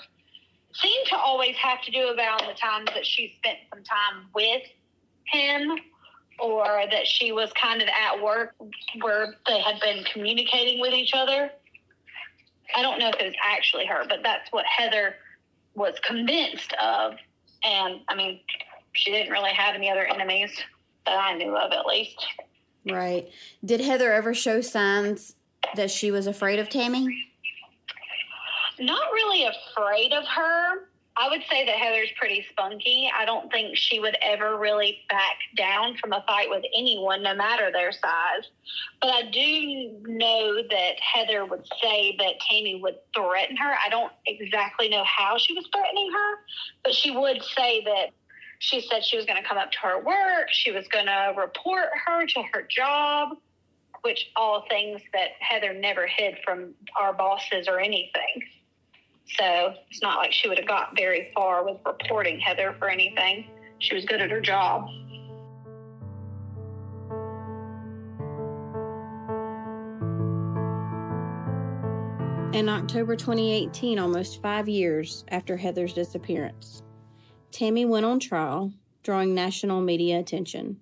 Seemed 0.75 1.07
to 1.09 1.17
always 1.17 1.57
have 1.57 1.83
to 1.83 1.91
do 1.91 2.09
about 2.09 2.41
the 2.41 2.55
times 2.55 2.89
that 2.95 3.05
she 3.05 3.35
spent 3.39 3.59
some 3.73 3.83
time 3.83 4.27
with 4.33 4.63
him 5.27 5.79
or 6.39 6.85
that 6.91 7.07
she 7.07 7.33
was 7.33 7.51
kind 7.61 7.83
of 7.83 7.89
at 7.89 8.23
work 8.23 8.55
where 9.01 9.35
they 9.49 9.61
had 9.61 9.81
been 9.81 10.05
communicating 10.05 10.81
with 10.81 10.93
each 10.93 11.13
other. 11.15 11.51
I 12.77 12.83
don't 12.83 13.01
know 13.01 13.09
if 13.09 13.17
it 13.17 13.25
was 13.25 13.37
actually 13.45 13.87
her, 13.87 14.05
but 14.09 14.21
that's 14.23 14.51
what 14.53 14.65
Heather 14.67 15.17
was 15.75 15.95
convinced 16.07 16.73
of. 16.81 17.15
And 17.65 18.01
I 18.09 18.15
mean, 18.15 18.41
she 18.93 19.11
didn't 19.11 19.33
really 19.33 19.53
have 19.53 19.75
any 19.75 19.91
other 19.91 20.05
enemies 20.05 20.51
that 21.07 21.19
I 21.19 21.35
knew 21.35 21.57
of, 21.57 21.73
at 21.73 21.87
least. 21.87 22.25
Right. 22.89 23.29
Did 23.65 23.81
Heather 23.81 24.13
ever 24.13 24.35
show 24.35 24.61
signs 24.61 25.35
that 25.77 25.91
she 25.91 26.11
was 26.11 26.27
afraid 26.27 26.59
of 26.59 26.69
Tammy? 26.69 27.07
Not 28.79 29.13
really 29.13 29.47
afraid 29.47 30.13
of 30.13 30.25
her. 30.27 30.89
I 31.17 31.29
would 31.29 31.43
say 31.49 31.65
that 31.65 31.77
Heather's 31.77 32.11
pretty 32.19 32.45
spunky. 32.51 33.09
I 33.17 33.25
don't 33.25 33.51
think 33.53 33.77
she 33.77 34.01
would 34.01 34.17
ever 34.21 34.59
really 34.59 34.99
back 35.09 35.37
down 35.57 35.97
from 35.97 36.13
a 36.13 36.25
fight 36.27 36.51
with 36.51 36.65
anyone, 36.77 37.23
no 37.23 37.37
matter 37.37 37.71
their 37.71 37.93
size. 37.93 38.51
But 39.01 39.11
I 39.11 39.31
do 39.31 39.97
know 40.09 40.57
that 40.69 40.95
Heather 40.99 41.45
would 41.45 41.65
say 41.81 42.17
that 42.19 42.41
Tammy 42.49 42.81
would 42.83 42.97
threaten 43.15 43.57
her. 43.57 43.75
I 43.85 43.89
don't 43.91 44.13
exactly 44.27 44.89
know 44.89 45.05
how 45.05 45.39
she 45.39 45.55
was 45.55 45.69
threatening 45.73 46.11
her, 46.13 46.35
but 46.83 46.95
she 46.95 47.13
would 47.13 47.43
say 47.57 47.85
that 47.85 48.07
she 48.59 48.81
said 48.81 49.05
she 49.05 49.17
was 49.17 49.27
going 49.27 49.41
to 49.41 49.47
come 49.47 49.59
up 49.59 49.73
to 49.73 49.79
her 49.79 50.03
work. 50.03 50.49
She 50.51 50.71
was 50.71 50.87
going 50.89 51.07
to 51.07 51.35
report 51.37 51.89
her 52.07 52.27
to 52.27 52.43
her 52.53 52.63
job, 52.63 53.37
which 54.03 54.31
all 54.37 54.65
things 54.69 55.01
that 55.13 55.31
Heather 55.41 55.73
never 55.73 56.07
hid 56.07 56.37
from 56.45 56.75
our 56.99 57.13
bosses 57.13 57.69
or 57.69 57.81
anything. 57.81 58.43
So 59.39 59.75
it's 59.91 60.03
not 60.03 60.19
like 60.19 60.33
she 60.33 60.49
would 60.49 60.59
have 60.59 60.69
got 60.69 60.97
very 60.97 61.31
far 61.35 61.65
with 61.65 61.79
reporting 61.85 62.39
Heather 62.41 62.75
for 62.79 62.89
anything. 62.89 63.51
She 63.79 63.95
was 63.95 64.05
good 64.05 64.21
at 64.21 64.31
her 64.31 64.41
job. 64.41 64.89
In 72.55 72.69
October 72.69 73.17
2018, 73.17 73.99
almost 73.99 74.41
five 74.41 74.69
years 74.69 75.25
after 75.29 75.57
Heather's 75.57 75.93
disappearance, 75.93 76.85
Tammy 77.55 77.85
went 77.85 78.05
on 78.05 78.19
trial, 78.19 78.73
drawing 79.05 79.33
national 79.33 79.81
media 79.81 80.19
attention. 80.19 80.81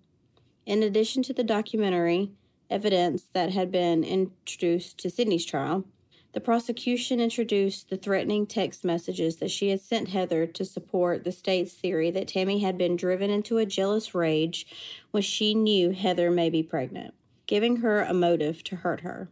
In 0.65 0.83
addition 0.83 1.23
to 1.25 1.35
the 1.35 1.45
documentary 1.45 2.31
evidence 2.71 3.25
that 3.35 3.51
had 3.51 3.71
been 3.71 4.03
introduced 4.03 4.97
to 5.01 5.11
Sidney's 5.11 5.45
trial, 5.45 5.85
the 6.33 6.41
prosecution 6.41 7.21
introduced 7.21 7.91
the 7.91 7.99
threatening 7.99 8.47
text 8.47 8.87
messages 8.87 9.37
that 9.37 9.51
she 9.51 9.69
had 9.69 9.83
sent 9.83 10.09
Heather 10.09 10.47
to 10.47 10.65
support 10.65 11.25
the 11.25 11.33
state's 11.33 11.75
theory 11.75 12.11
that 12.11 12.29
Tammy 12.29 12.61
had 12.61 12.79
been 12.79 12.97
driven 12.97 13.29
into 13.29 13.59
a 13.59 13.67
jealous 13.67 14.15
rage 14.15 14.67
when 15.11 15.23
she 15.23 15.55
knew 15.55 15.91
Heather 15.91 16.31
may 16.31 16.49
be 16.49 16.63
pregnant, 16.63 17.13
giving 17.47 17.77
her 17.77 18.01
a 18.01 18.15
motive 18.15 18.65
to 18.65 18.77
hurt 18.77 19.03
her. 19.03 19.29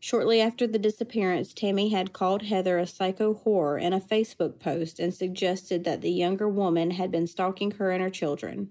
Shortly 0.00 0.40
after 0.40 0.66
the 0.66 0.78
disappearance, 0.78 1.52
Tammy 1.52 1.88
had 1.88 2.12
called 2.12 2.42
Heather 2.42 2.78
a 2.78 2.86
psycho 2.86 3.34
whore 3.34 3.80
in 3.80 3.92
a 3.92 4.00
Facebook 4.00 4.60
post 4.60 5.00
and 5.00 5.12
suggested 5.12 5.82
that 5.84 6.02
the 6.02 6.10
younger 6.10 6.48
woman 6.48 6.92
had 6.92 7.10
been 7.10 7.26
stalking 7.26 7.72
her 7.72 7.90
and 7.90 8.02
her 8.02 8.10
children. 8.10 8.70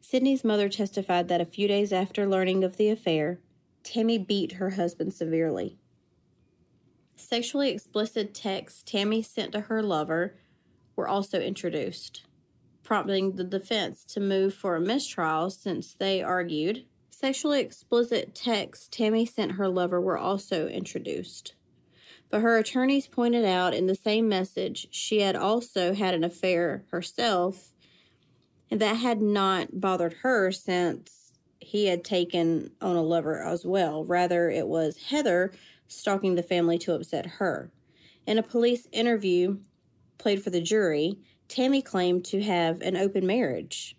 Sidney's 0.00 0.44
mother 0.44 0.68
testified 0.68 1.28
that 1.28 1.40
a 1.40 1.46
few 1.46 1.66
days 1.66 1.92
after 1.92 2.26
learning 2.26 2.62
of 2.62 2.76
the 2.76 2.90
affair, 2.90 3.40
Tammy 3.82 4.18
beat 4.18 4.52
her 4.52 4.70
husband 4.70 5.14
severely. 5.14 5.78
Sexually 7.16 7.70
explicit 7.70 8.34
texts 8.34 8.82
Tammy 8.84 9.22
sent 9.22 9.52
to 9.52 9.62
her 9.62 9.82
lover 9.82 10.36
were 10.94 11.08
also 11.08 11.40
introduced, 11.40 12.24
prompting 12.82 13.36
the 13.36 13.44
defense 13.44 14.04
to 14.04 14.20
move 14.20 14.54
for 14.54 14.76
a 14.76 14.80
mistrial 14.80 15.50
since 15.50 15.94
they 15.94 16.22
argued 16.22 16.84
sexually 17.18 17.60
explicit 17.60 18.32
texts 18.32 18.88
Tammy 18.90 19.26
sent 19.26 19.52
her 19.52 19.68
lover 19.68 20.00
were 20.00 20.16
also 20.16 20.68
introduced. 20.68 21.54
But 22.30 22.42
her 22.42 22.58
attorneys 22.58 23.08
pointed 23.08 23.44
out 23.44 23.74
in 23.74 23.86
the 23.86 23.94
same 23.94 24.28
message 24.28 24.86
she 24.92 25.20
had 25.20 25.34
also 25.34 25.94
had 25.94 26.14
an 26.14 26.22
affair 26.22 26.84
herself, 26.92 27.72
and 28.70 28.80
that 28.80 28.98
had 28.98 29.20
not 29.20 29.80
bothered 29.80 30.12
her 30.22 30.52
since 30.52 31.34
he 31.58 31.86
had 31.86 32.04
taken 32.04 32.70
on 32.80 32.94
a 32.94 33.02
lover 33.02 33.42
as 33.42 33.64
well. 33.64 34.04
Rather, 34.04 34.48
it 34.48 34.68
was 34.68 34.96
Heather 35.08 35.52
stalking 35.88 36.36
the 36.36 36.42
family 36.42 36.78
to 36.78 36.94
upset 36.94 37.26
her. 37.26 37.72
In 38.26 38.38
a 38.38 38.42
police 38.42 38.86
interview 38.92 39.58
played 40.18 40.42
for 40.44 40.50
the 40.50 40.60
jury, 40.60 41.18
Tammy 41.48 41.82
claimed 41.82 42.24
to 42.26 42.42
have 42.42 42.80
an 42.82 42.96
open 42.96 43.26
marriage. 43.26 43.97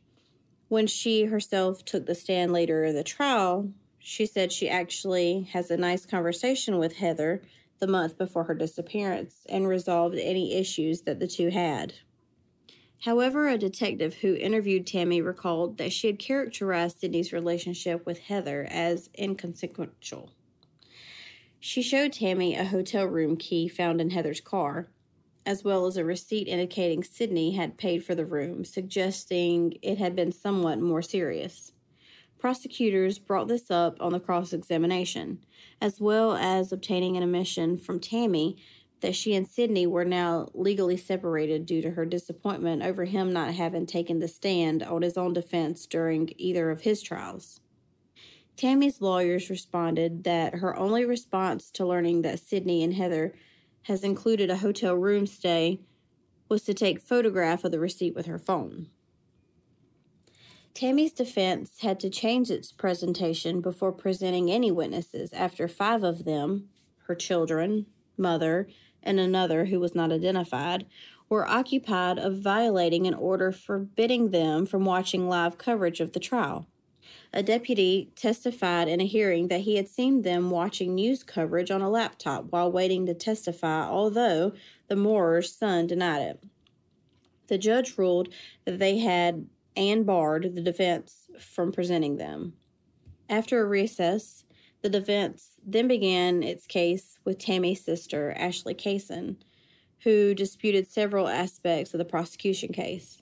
When 0.69 0.85
she 0.85 1.25
herself 1.25 1.83
took 1.83 2.05
the 2.05 2.13
stand 2.13 2.53
later 2.53 2.83
in 2.85 2.95
the 2.95 3.03
trial, 3.03 3.71
she 3.97 4.27
said 4.27 4.51
she 4.51 4.69
actually 4.69 5.47
has 5.51 5.71
a 5.71 5.77
nice 5.77 6.05
conversation 6.05 6.77
with 6.77 6.97
Heather 6.97 7.41
the 7.79 7.87
month 7.87 8.19
before 8.19 8.43
her 8.43 8.53
disappearance 8.53 9.45
and 9.49 9.67
resolved 9.67 10.15
any 10.15 10.53
issues 10.53 11.01
that 11.01 11.19
the 11.19 11.27
two 11.27 11.49
had. 11.49 11.95
However, 13.03 13.47
a 13.47 13.57
detective 13.57 14.15
who 14.15 14.35
interviewed 14.35 14.85
Tammy 14.85 15.21
recalled 15.21 15.77
that 15.77 15.91
she 15.91 16.05
had 16.05 16.19
characterized 16.19 16.99
Sidney's 16.99 17.33
relationship 17.33 18.05
with 18.05 18.19
Heather 18.19 18.67
as 18.69 19.09
inconsequential. 19.17 20.29
She 21.59 21.81
showed 21.81 22.13
Tammy 22.13 22.55
a 22.55 22.65
hotel 22.65 23.05
room 23.05 23.37
key 23.37 23.67
found 23.67 23.99
in 23.99 24.11
Heather's 24.11 24.41
car, 24.41 24.87
as 25.49 25.63
well 25.63 25.87
as 25.87 25.97
a 25.97 26.05
receipt 26.05 26.47
indicating 26.47 27.03
Sidney 27.03 27.53
had 27.53 27.75
paid 27.75 28.05
for 28.05 28.13
the 28.13 28.23
room, 28.23 28.63
suggesting 28.63 29.73
it 29.81 29.97
had 29.97 30.15
been 30.15 30.31
somewhat 30.31 30.79
more 30.79 31.01
serious. 31.01 31.71
Prosecutors 32.37 33.17
brought 33.17 33.47
this 33.47 33.71
up 33.71 33.97
on 33.99 34.11
the 34.11 34.19
cross 34.19 34.53
examination, 34.53 35.39
as 35.81 35.99
well 35.99 36.35
as 36.35 36.71
obtaining 36.71 37.17
an 37.17 37.23
admission 37.23 37.79
from 37.79 37.99
Tammy 37.99 38.57
that 39.01 39.15
she 39.15 39.33
and 39.33 39.47
Sidney 39.47 39.87
were 39.87 40.05
now 40.05 40.49
legally 40.53 40.97
separated 40.97 41.65
due 41.65 41.81
to 41.81 41.91
her 41.91 42.05
disappointment 42.05 42.83
over 42.83 43.05
him 43.05 43.33
not 43.33 43.55
having 43.55 43.87
taken 43.87 44.19
the 44.19 44.27
stand 44.27 44.83
on 44.83 45.01
his 45.01 45.17
own 45.17 45.33
defense 45.33 45.87
during 45.87 46.29
either 46.37 46.69
of 46.69 46.81
his 46.81 47.01
trials. 47.01 47.59
Tammy's 48.55 49.01
lawyers 49.01 49.49
responded 49.49 50.25
that 50.25 50.53
her 50.53 50.77
only 50.77 51.05
response 51.05 51.71
to 51.71 51.87
learning 51.87 52.21
that 52.21 52.39
Sidney 52.39 52.83
and 52.83 52.93
Heather 52.93 53.33
has 53.83 54.03
included 54.03 54.49
a 54.49 54.57
hotel 54.57 54.95
room 54.95 55.25
stay 55.25 55.79
was 56.49 56.63
to 56.63 56.73
take 56.73 56.99
photograph 56.99 57.63
of 57.63 57.71
the 57.71 57.79
receipt 57.79 58.15
with 58.15 58.25
her 58.25 58.39
phone. 58.39 58.87
Tammy's 60.73 61.11
defense 61.11 61.81
had 61.81 61.99
to 61.99 62.09
change 62.09 62.49
its 62.49 62.71
presentation 62.71 63.61
before 63.61 63.91
presenting 63.91 64.49
any 64.49 64.71
witnesses 64.71 65.33
after 65.33 65.67
five 65.67 66.03
of 66.03 66.25
them, 66.25 66.69
her 67.07 67.15
children, 67.15 67.85
mother, 68.17 68.67
and 69.03 69.19
another 69.19 69.65
who 69.65 69.79
was 69.79 69.95
not 69.95 70.11
identified, 70.11 70.85
were 71.27 71.47
occupied 71.47 72.17
of 72.17 72.39
violating 72.39 73.07
an 73.07 73.13
order 73.13 73.51
forbidding 73.51 74.31
them 74.31 74.65
from 74.65 74.85
watching 74.85 75.27
live 75.27 75.57
coverage 75.57 75.99
of 75.99 76.13
the 76.13 76.19
trial. 76.19 76.67
A 77.31 77.43
deputy 77.43 78.11
testified 78.15 78.87
in 78.87 78.99
a 78.99 79.05
hearing 79.05 79.49
that 79.49 79.61
he 79.61 79.75
had 79.75 79.87
seen 79.87 80.23
them 80.23 80.49
watching 80.49 80.95
news 80.95 81.23
coverage 81.23 81.69
on 81.69 81.81
a 81.81 81.89
laptop 81.89 82.45
while 82.49 82.71
waiting 82.71 83.05
to 83.05 83.13
testify, 83.13 83.83
although 83.83 84.53
the 84.87 84.95
Moorer's 84.95 85.53
son 85.53 85.85
denied 85.85 86.23
it. 86.23 86.43
The 87.47 87.59
judge 87.59 87.97
ruled 87.97 88.29
that 88.65 88.79
they 88.79 88.97
had 88.97 89.47
and 89.75 90.05
barred 90.05 90.55
the 90.55 90.61
defense 90.61 91.27
from 91.39 91.71
presenting 91.71 92.17
them. 92.17 92.53
After 93.29 93.61
a 93.61 93.67
recess, 93.67 94.43
the 94.81 94.89
defense 94.89 95.51
then 95.63 95.87
began 95.87 96.41
its 96.41 96.65
case 96.65 97.19
with 97.25 97.37
Tammy's 97.37 97.83
sister, 97.83 98.33
Ashley 98.35 98.73
Kaysen, 98.73 99.37
who 100.03 100.33
disputed 100.33 100.89
several 100.89 101.27
aspects 101.27 101.93
of 101.93 101.99
the 101.99 102.05
prosecution 102.05 102.73
case. 102.73 103.21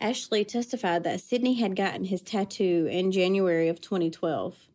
Ashley 0.00 0.46
testified 0.46 1.04
that 1.04 1.20
Sidney 1.20 1.54
had 1.54 1.76
gotten 1.76 2.04
his 2.04 2.22
tattoo 2.22 2.88
in 2.90 3.12
January 3.12 3.68
of 3.68 3.82
2012, 3.82 4.66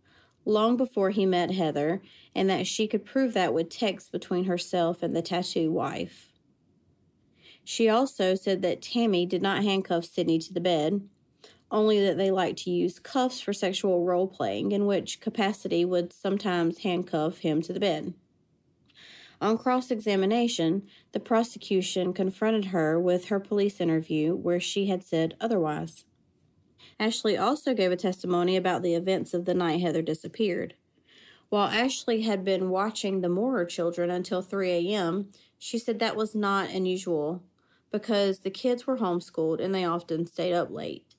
long 0.45 0.77
before 0.77 1.09
he 1.09 1.25
met 1.25 1.49
Heather, 1.49 2.03
and 2.35 2.47
that 2.49 2.67
she 2.67 2.87
could 2.87 3.03
prove 3.03 3.33
that 3.33 3.53
with 3.53 3.69
texts 3.69 4.09
between 4.09 4.45
herself 4.45 5.01
and 5.01 5.15
the 5.15 5.23
tattoo 5.23 5.71
wife. 5.71 6.29
She 7.63 7.89
also 7.89 8.35
said 8.35 8.61
that 8.61 8.83
Tammy 8.83 9.25
did 9.25 9.41
not 9.41 9.63
handcuff 9.63 10.05
Sidney 10.05 10.37
to 10.39 10.53
the 10.53 10.61
bed, 10.61 11.01
only 11.71 11.99
that 12.05 12.17
they 12.17 12.29
liked 12.29 12.59
to 12.59 12.69
use 12.69 12.99
cuffs 12.99 13.41
for 13.41 13.51
sexual 13.51 14.05
role 14.05 14.27
playing, 14.27 14.71
in 14.71 14.85
which 14.85 15.19
capacity 15.19 15.83
would 15.83 16.13
sometimes 16.13 16.79
handcuff 16.79 17.39
him 17.39 17.63
to 17.63 17.73
the 17.73 17.79
bed. 17.79 18.13
On 19.41 19.57
cross 19.57 19.91
examination, 19.91 20.87
the 21.11 21.19
prosecution 21.19 22.13
confronted 22.13 22.65
her 22.65 22.99
with 22.99 23.25
her 23.25 23.39
police 23.39 23.81
interview 23.81 24.33
where 24.33 24.59
she 24.59 24.87
had 24.87 25.03
said 25.03 25.35
otherwise. 25.41 26.05
Ashley 26.99 27.37
also 27.37 27.73
gave 27.73 27.91
a 27.91 27.97
testimony 27.97 28.55
about 28.55 28.81
the 28.81 28.95
events 28.95 29.33
of 29.33 29.45
the 29.45 29.53
night 29.53 29.81
Heather 29.81 30.01
disappeared. 30.01 30.75
While 31.49 31.67
Ashley 31.67 32.21
had 32.21 32.43
been 32.43 32.69
watching 32.69 33.21
the 33.21 33.29
Moorer 33.29 33.65
children 33.65 34.09
until 34.09 34.41
3 34.41 34.71
a.m., 34.71 35.29
she 35.57 35.77
said 35.77 35.99
that 35.99 36.15
was 36.15 36.33
not 36.33 36.69
unusual 36.69 37.43
because 37.91 38.39
the 38.39 38.49
kids 38.49 38.87
were 38.87 38.97
homeschooled 38.97 39.61
and 39.61 39.73
they 39.73 39.85
often 39.85 40.25
stayed 40.25 40.53
up 40.53 40.71
late. 40.71 41.15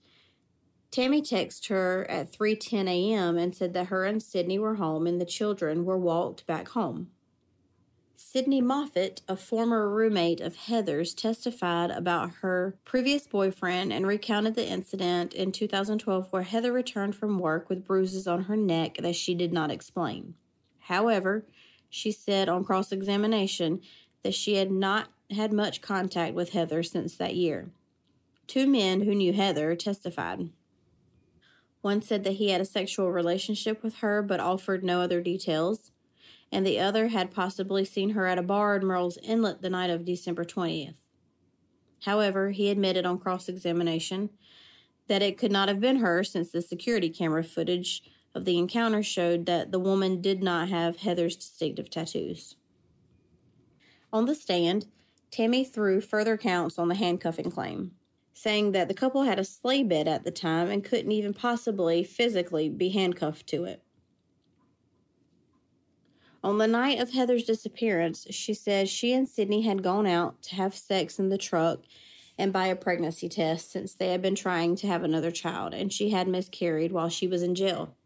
Tammy 0.90 1.20
texted 1.20 1.68
her 1.68 2.06
at 2.08 2.32
3:10 2.32 2.88
a.m. 2.88 3.36
and 3.36 3.54
said 3.54 3.74
that 3.74 3.88
her 3.88 4.04
and 4.04 4.22
Sidney 4.22 4.58
were 4.58 4.76
home 4.76 5.06
and 5.06 5.20
the 5.20 5.26
children 5.26 5.84
were 5.84 5.98
walked 5.98 6.46
back 6.46 6.68
home. 6.68 7.10
Sydney 8.36 8.60
Moffat, 8.60 9.22
a 9.28 9.34
former 9.34 9.88
roommate 9.88 10.42
of 10.42 10.56
Heather's, 10.56 11.14
testified 11.14 11.90
about 11.90 12.30
her 12.42 12.76
previous 12.84 13.26
boyfriend 13.26 13.94
and 13.94 14.06
recounted 14.06 14.54
the 14.54 14.68
incident 14.68 15.32
in 15.32 15.52
2012 15.52 16.26
where 16.30 16.42
Heather 16.42 16.70
returned 16.70 17.16
from 17.16 17.38
work 17.38 17.70
with 17.70 17.86
bruises 17.86 18.26
on 18.26 18.42
her 18.42 18.54
neck 18.54 18.98
that 19.00 19.16
she 19.16 19.34
did 19.34 19.54
not 19.54 19.70
explain. 19.70 20.34
However, 20.80 21.46
she 21.88 22.12
said 22.12 22.50
on 22.50 22.62
cross 22.62 22.92
examination 22.92 23.80
that 24.22 24.34
she 24.34 24.56
had 24.56 24.70
not 24.70 25.08
had 25.30 25.50
much 25.50 25.80
contact 25.80 26.34
with 26.34 26.50
Heather 26.50 26.82
since 26.82 27.16
that 27.16 27.36
year. 27.36 27.70
Two 28.46 28.66
men 28.66 29.00
who 29.00 29.14
knew 29.14 29.32
Heather 29.32 29.74
testified. 29.74 30.50
One 31.80 32.02
said 32.02 32.22
that 32.24 32.34
he 32.34 32.50
had 32.50 32.60
a 32.60 32.66
sexual 32.66 33.10
relationship 33.10 33.82
with 33.82 33.94
her 34.00 34.20
but 34.20 34.40
offered 34.40 34.84
no 34.84 35.00
other 35.00 35.22
details 35.22 35.90
and 36.52 36.66
the 36.66 36.78
other 36.78 37.08
had 37.08 37.30
possibly 37.30 37.84
seen 37.84 38.10
her 38.10 38.26
at 38.26 38.38
a 38.38 38.42
bar 38.42 38.76
in 38.76 38.82
Murrells 38.82 39.18
Inlet 39.22 39.62
the 39.62 39.70
night 39.70 39.90
of 39.90 40.04
December 40.04 40.44
20th. 40.44 40.96
However, 42.04 42.50
he 42.50 42.70
admitted 42.70 43.04
on 43.04 43.18
cross 43.18 43.48
examination 43.48 44.30
that 45.08 45.22
it 45.22 45.38
could 45.38 45.52
not 45.52 45.68
have 45.68 45.80
been 45.80 45.96
her 45.96 46.22
since 46.24 46.50
the 46.50 46.62
security 46.62 47.10
camera 47.10 47.44
footage 47.44 48.02
of 48.34 48.44
the 48.44 48.58
encounter 48.58 49.02
showed 49.02 49.46
that 49.46 49.72
the 49.72 49.78
woman 49.78 50.20
did 50.20 50.42
not 50.42 50.68
have 50.68 50.98
Heather's 50.98 51.36
distinctive 51.36 51.88
tattoos. 51.88 52.56
On 54.12 54.26
the 54.26 54.34
stand, 54.34 54.86
Tammy 55.30 55.64
threw 55.64 56.00
further 56.00 56.36
counts 56.36 56.78
on 56.78 56.88
the 56.88 56.94
handcuffing 56.94 57.50
claim, 57.50 57.92
saying 58.34 58.72
that 58.72 58.88
the 58.88 58.94
couple 58.94 59.22
had 59.22 59.38
a 59.38 59.44
sleigh 59.44 59.82
bed 59.82 60.06
at 60.06 60.24
the 60.24 60.30
time 60.30 60.70
and 60.70 60.84
couldn't 60.84 61.12
even 61.12 61.34
possibly 61.34 62.04
physically 62.04 62.68
be 62.68 62.90
handcuffed 62.90 63.46
to 63.48 63.64
it. 63.64 63.82
On 66.46 66.58
the 66.58 66.68
night 66.68 67.00
of 67.00 67.10
Heather's 67.10 67.42
disappearance, 67.42 68.24
she 68.30 68.54
said 68.54 68.88
she 68.88 69.12
and 69.12 69.28
Sidney 69.28 69.62
had 69.62 69.82
gone 69.82 70.06
out 70.06 70.42
to 70.42 70.54
have 70.54 70.76
sex 70.76 71.18
in 71.18 71.28
the 71.28 71.36
truck 71.36 71.80
and 72.38 72.52
buy 72.52 72.68
a 72.68 72.76
pregnancy 72.76 73.28
test 73.28 73.72
since 73.72 73.92
they 73.92 74.12
had 74.12 74.22
been 74.22 74.36
trying 74.36 74.76
to 74.76 74.86
have 74.86 75.02
another 75.02 75.32
child 75.32 75.74
and 75.74 75.92
she 75.92 76.10
had 76.10 76.28
miscarried 76.28 76.92
while 76.92 77.08
she 77.08 77.26
was 77.26 77.42
in 77.42 77.56
jail. 77.56 77.96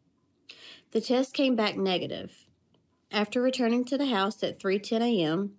The 0.93 1.03
test 1.03 1.35
came 1.35 1.55
back 1.55 1.77
negative. 1.77 2.47
After 3.13 3.43
returning 3.43 3.85
to 3.85 3.99
the 3.99 4.07
house 4.07 4.43
at 4.43 4.59
3:10 4.59 5.03
a.m., 5.03 5.59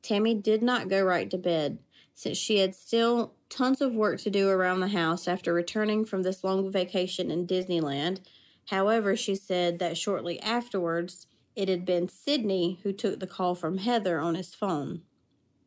Tammy 0.00 0.34
did 0.34 0.62
not 0.62 0.88
go 0.88 1.02
right 1.02 1.28
to 1.28 1.36
bed 1.36 1.80
since 2.14 2.38
she 2.38 2.60
had 2.60 2.74
still 2.74 3.34
tons 3.50 3.82
of 3.82 3.94
work 3.94 4.18
to 4.20 4.30
do 4.30 4.48
around 4.48 4.80
the 4.80 4.88
house 4.88 5.28
after 5.28 5.52
returning 5.52 6.06
from 6.06 6.22
this 6.22 6.42
long 6.42 6.72
vacation 6.72 7.30
in 7.30 7.46
Disneyland. 7.46 8.20
However, 8.68 9.16
she 9.16 9.34
said 9.34 9.78
that 9.80 9.98
shortly 9.98 10.40
afterwards, 10.40 11.26
it 11.54 11.68
had 11.68 11.84
been 11.84 12.08
Sidney 12.08 12.80
who 12.82 12.92
took 12.92 13.20
the 13.20 13.26
call 13.26 13.54
from 13.54 13.78
Heather 13.78 14.18
on 14.18 14.34
his 14.34 14.54
phone, 14.54 15.02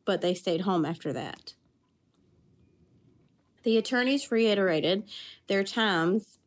but 0.04 0.20
they 0.20 0.34
stayed 0.34 0.62
home 0.62 0.84
after 0.84 1.12
that. 1.12 1.54
The 3.62 3.78
attorneys 3.78 4.30
reiterated 4.30 5.04
their 5.48 5.64
times 5.64 6.38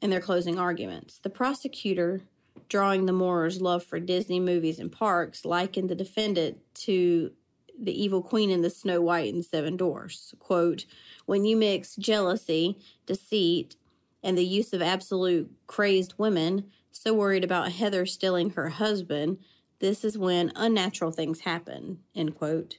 in 0.00 0.10
their 0.10 0.20
closing 0.20 0.58
arguments. 0.58 1.18
The 1.18 1.30
prosecutor, 1.30 2.22
drawing 2.68 3.06
the 3.06 3.12
Moorers' 3.12 3.60
love 3.60 3.82
for 3.82 3.98
Disney 3.98 4.40
movies 4.40 4.78
and 4.78 4.92
parks, 4.92 5.44
likened 5.44 5.88
the 5.88 5.94
defendant 5.94 6.58
to 6.74 7.32
the 7.80 8.02
evil 8.02 8.22
queen 8.22 8.50
in 8.50 8.62
the 8.62 8.70
Snow 8.70 9.00
White 9.00 9.32
and 9.32 9.44
Seven 9.44 9.76
Dwarfs. 9.76 10.34
Quote, 10.38 10.84
when 11.26 11.44
you 11.44 11.56
mix 11.56 11.96
jealousy, 11.96 12.78
deceit, 13.06 13.76
and 14.22 14.36
the 14.36 14.44
use 14.44 14.72
of 14.72 14.82
absolute 14.82 15.50
crazed 15.66 16.14
women, 16.18 16.70
so 16.98 17.14
worried 17.14 17.44
about 17.44 17.72
Heather 17.72 18.06
stealing 18.06 18.50
her 18.50 18.68
husband, 18.68 19.38
this 19.78 20.04
is 20.04 20.18
when 20.18 20.52
unnatural 20.56 21.10
things 21.10 21.40
happen, 21.40 22.00
end 22.14 22.34
quote. 22.34 22.78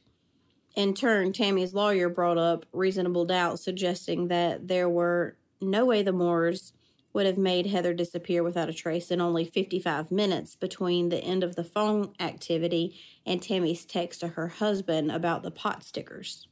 In 0.75 0.93
turn, 0.93 1.33
Tammy's 1.33 1.73
lawyer 1.73 2.09
brought 2.09 2.37
up 2.37 2.65
reasonable 2.71 3.25
doubt, 3.25 3.59
suggesting 3.59 4.27
that 4.27 4.67
there 4.67 4.89
were 4.89 5.37
no 5.61 5.85
way 5.85 6.03
the 6.03 6.11
Moorers 6.11 6.73
would 7.13 7.25
have 7.25 7.37
made 7.37 7.65
Heather 7.65 7.93
disappear 7.93 8.43
without 8.43 8.69
a 8.69 8.73
trace 8.73 9.09
in 9.09 9.19
only 9.19 9.45
55 9.45 10.11
minutes 10.11 10.55
between 10.55 11.09
the 11.09 11.23
end 11.23 11.43
of 11.43 11.55
the 11.55 11.63
phone 11.63 12.13
activity 12.19 12.95
and 13.25 13.41
Tammy's 13.41 13.85
text 13.85 14.19
to 14.19 14.29
her 14.29 14.47
husband 14.47 15.11
about 15.11 15.41
the 15.41 15.51
pot 15.51 15.83
stickers. 15.83 16.47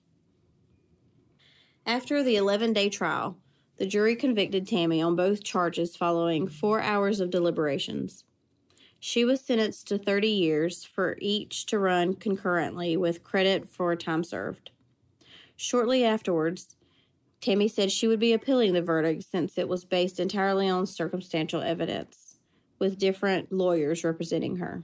After 1.85 2.23
the 2.23 2.35
11 2.35 2.73
day 2.73 2.89
trial, 2.89 3.37
the 3.77 3.85
jury 3.85 4.15
convicted 4.15 4.67
Tammy 4.67 5.01
on 5.01 5.15
both 5.15 5.43
charges 5.43 5.95
following 5.95 6.47
four 6.47 6.81
hours 6.81 7.19
of 7.19 7.29
deliberations. 7.29 8.23
She 8.99 9.23
was 9.23 9.41
sentenced 9.41 9.87
to 9.87 9.99
30 9.99 10.27
years 10.27 10.83
for 10.83 11.17
each 11.21 11.67
to 11.67 11.77
run 11.77 12.15
concurrently 12.15 12.97
with 12.97 13.23
credit 13.23 13.69
for 13.69 13.95
time 13.95 14.23
served. 14.23 14.71
Shortly 15.55 16.03
afterwards, 16.03 16.75
Tammy 17.39 17.67
said 17.67 17.91
she 17.91 18.07
would 18.07 18.19
be 18.19 18.33
appealing 18.33 18.73
the 18.73 18.81
verdict 18.81 19.23
since 19.29 19.57
it 19.57 19.67
was 19.67 19.85
based 19.85 20.19
entirely 20.19 20.67
on 20.67 20.87
circumstantial 20.87 21.61
evidence, 21.61 22.39
with 22.79 22.97
different 22.97 23.51
lawyers 23.51 24.03
representing 24.03 24.57
her. 24.57 24.83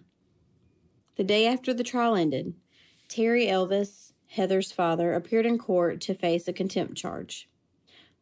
The 1.16 1.24
day 1.24 1.48
after 1.48 1.74
the 1.74 1.84
trial 1.84 2.16
ended, 2.16 2.54
Terry 3.08 3.48
Elvis, 3.48 4.14
Heather's 4.28 4.72
father, 4.72 5.14
appeared 5.14 5.48
in 5.48 5.58
court 5.58 6.02
to 6.02 6.14
face 6.14 6.48
a 6.48 6.54
contempt 6.54 6.96
charge. 6.96 7.50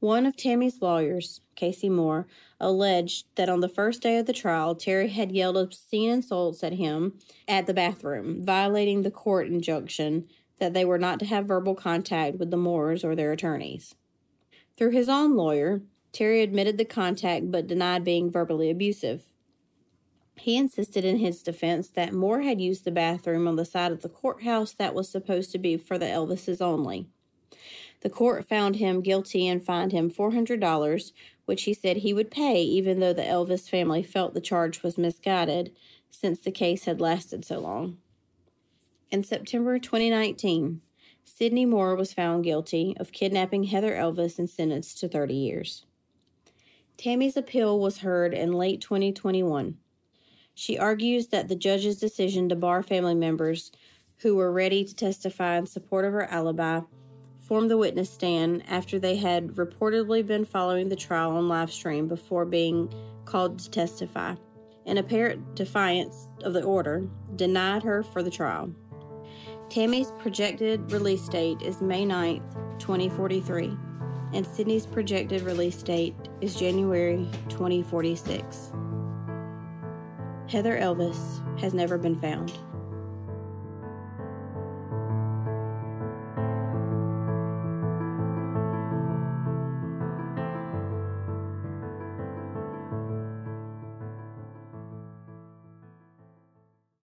One 0.02 0.26
of 0.26 0.36
Tammy's 0.36 0.82
lawyers, 0.82 1.42
Casey 1.56 1.88
Moore, 1.88 2.26
alleged 2.60 3.28
that 3.36 3.50
on 3.50 3.60
the 3.60 3.70
first 3.70 4.02
day 4.02 4.18
of 4.18 4.26
the 4.26 4.34
trial, 4.34 4.74
Terry 4.74 5.10
had 5.10 5.32
yelled 5.32 5.58
obscene 5.58 6.10
insults 6.10 6.64
at 6.64 6.74
him 6.74 7.20
at 7.48 7.68
the 7.68 7.74
bathroom, 7.76 8.44
violating 8.44 9.04
the 9.04 9.12
court 9.12 9.46
injunction 9.46 10.26
that 10.58 10.74
they 10.74 10.84
were 10.84 10.98
not 10.98 11.20
to 11.20 11.26
have 11.28 11.46
verbal 11.46 11.76
contact 11.76 12.40
with 12.40 12.50
the 12.50 12.58
Moorers 12.58 13.04
or 13.04 13.16
their 13.16 13.32
attorneys. 13.32 13.94
Through 14.76 14.90
his 14.90 15.08
own 15.08 15.36
lawyer, 15.36 15.84
Terry 16.12 16.42
admitted 16.42 16.80
the 16.80 16.86
contact 16.86 17.52
but 17.52 17.68
denied 17.68 18.04
being 18.04 18.32
verbally 18.32 18.72
abusive. 18.72 19.22
He 20.36 20.58
insisted 20.58 21.06
in 21.06 21.18
his 21.18 21.44
defense 21.44 21.90
that 21.90 22.12
Moore 22.12 22.42
had 22.42 22.60
used 22.60 22.86
the 22.86 22.92
bathroom 22.92 23.48
on 23.48 23.56
the 23.56 23.66
side 23.66 23.92
of 23.92 24.02
the 24.02 24.10
courthouse 24.10 24.74
that 24.74 24.96
was 24.96 25.10
supposed 25.10 25.52
to 25.52 25.60
be 25.60 25.78
for 25.78 26.00
the 26.00 26.08
Elvises 26.08 26.60
only. 26.60 27.08
The 28.02 28.10
court 28.10 28.48
found 28.48 28.78
him 28.78 29.02
guilty 29.02 29.48
and 29.48 29.64
fined 29.64 29.92
him 29.92 30.12
$400, 30.12 31.12
which 31.46 31.64
he 31.64 31.74
said 31.74 31.98
he 31.98 32.14
would 32.14 32.32
pay 32.32 32.62
even 32.62 33.00
though 33.00 33.14
the 33.14 33.22
Elvis 33.22 33.70
family 33.70 34.04
felt 34.04 34.34
the 34.34 34.42
charge 34.42 34.84
was 34.84 34.98
misguided 34.98 35.72
since 36.10 36.40
the 36.40 36.52
case 36.52 36.86
had 36.86 37.00
lasted 37.00 37.46
so 37.46 37.60
long. 37.60 37.98
In 39.12 39.24
September 39.24 39.78
2019, 39.78 40.82
Sidney 41.24 41.66
Moorer 41.66 41.96
was 41.96 42.14
found 42.14 42.44
guilty 42.44 42.96
of 43.00 43.12
kidnapping 43.12 43.66
Heather 43.66 43.96
Elvis 43.96 44.40
and 44.40 44.50
sentenced 44.50 45.00
to 45.00 45.08
30 45.08 45.34
years. 45.34 45.86
Tammy's 46.98 47.38
appeal 47.38 47.80
was 47.80 48.00
heard 48.00 48.34
in 48.34 48.52
late 48.54 48.82
2021. 48.82 49.78
She 50.54 50.78
argues 50.78 51.28
that 51.28 51.48
the 51.48 51.56
judge's 51.56 52.00
decision 52.00 52.50
to 52.50 52.56
bar 52.56 52.84
family 52.84 53.16
members 53.16 53.72
who 54.18 54.36
were 54.36 54.52
ready 54.52 54.84
to 54.84 54.96
testify 54.96 55.58
in 55.58 55.66
support 55.66 56.06
of 56.06 56.14
her 56.14 56.26
alibi 56.26 56.82
formed 57.52 57.70
the 57.70 57.78
witness 57.78 58.10
stand 58.10 58.64
after 58.70 58.98
they 58.98 59.18
had 59.18 59.46
reportedly 59.58 60.26
been 60.26 60.46
following 60.46 60.88
the 60.88 60.96
trial 60.96 61.32
on 61.32 61.50
live 61.50 61.70
stream 61.70 62.08
before 62.08 62.46
being 62.46 62.90
called 63.26 63.60
to 63.60 63.70
testify. 63.70 64.34
In 64.86 64.98
apparent 64.98 65.54
defiance 65.54 66.30
of 66.46 66.54
the 66.54 66.64
order, 66.64 67.04
denied 67.36 67.84
her 67.84 68.04
for 68.04 68.24
the 68.24 68.32
trial. 68.32 68.74
Tammy's 69.70 70.14
projected 70.20 70.94
release 70.94 71.28
date 71.28 71.62
is 71.62 71.82
May 71.82 72.06
9th, 72.06 72.80
2043, 72.80 73.78
and 74.34 74.48
Sidney's 74.48 74.86
projected 74.86 75.42
release 75.42 75.84
date 75.84 76.16
is 76.40 76.56
January 76.56 77.28
2046. 77.50 78.72
Heather 80.48 80.80
Elvis 80.80 81.60
has 81.60 81.74
never 81.74 81.98
been 81.98 82.16
found. 82.16 82.54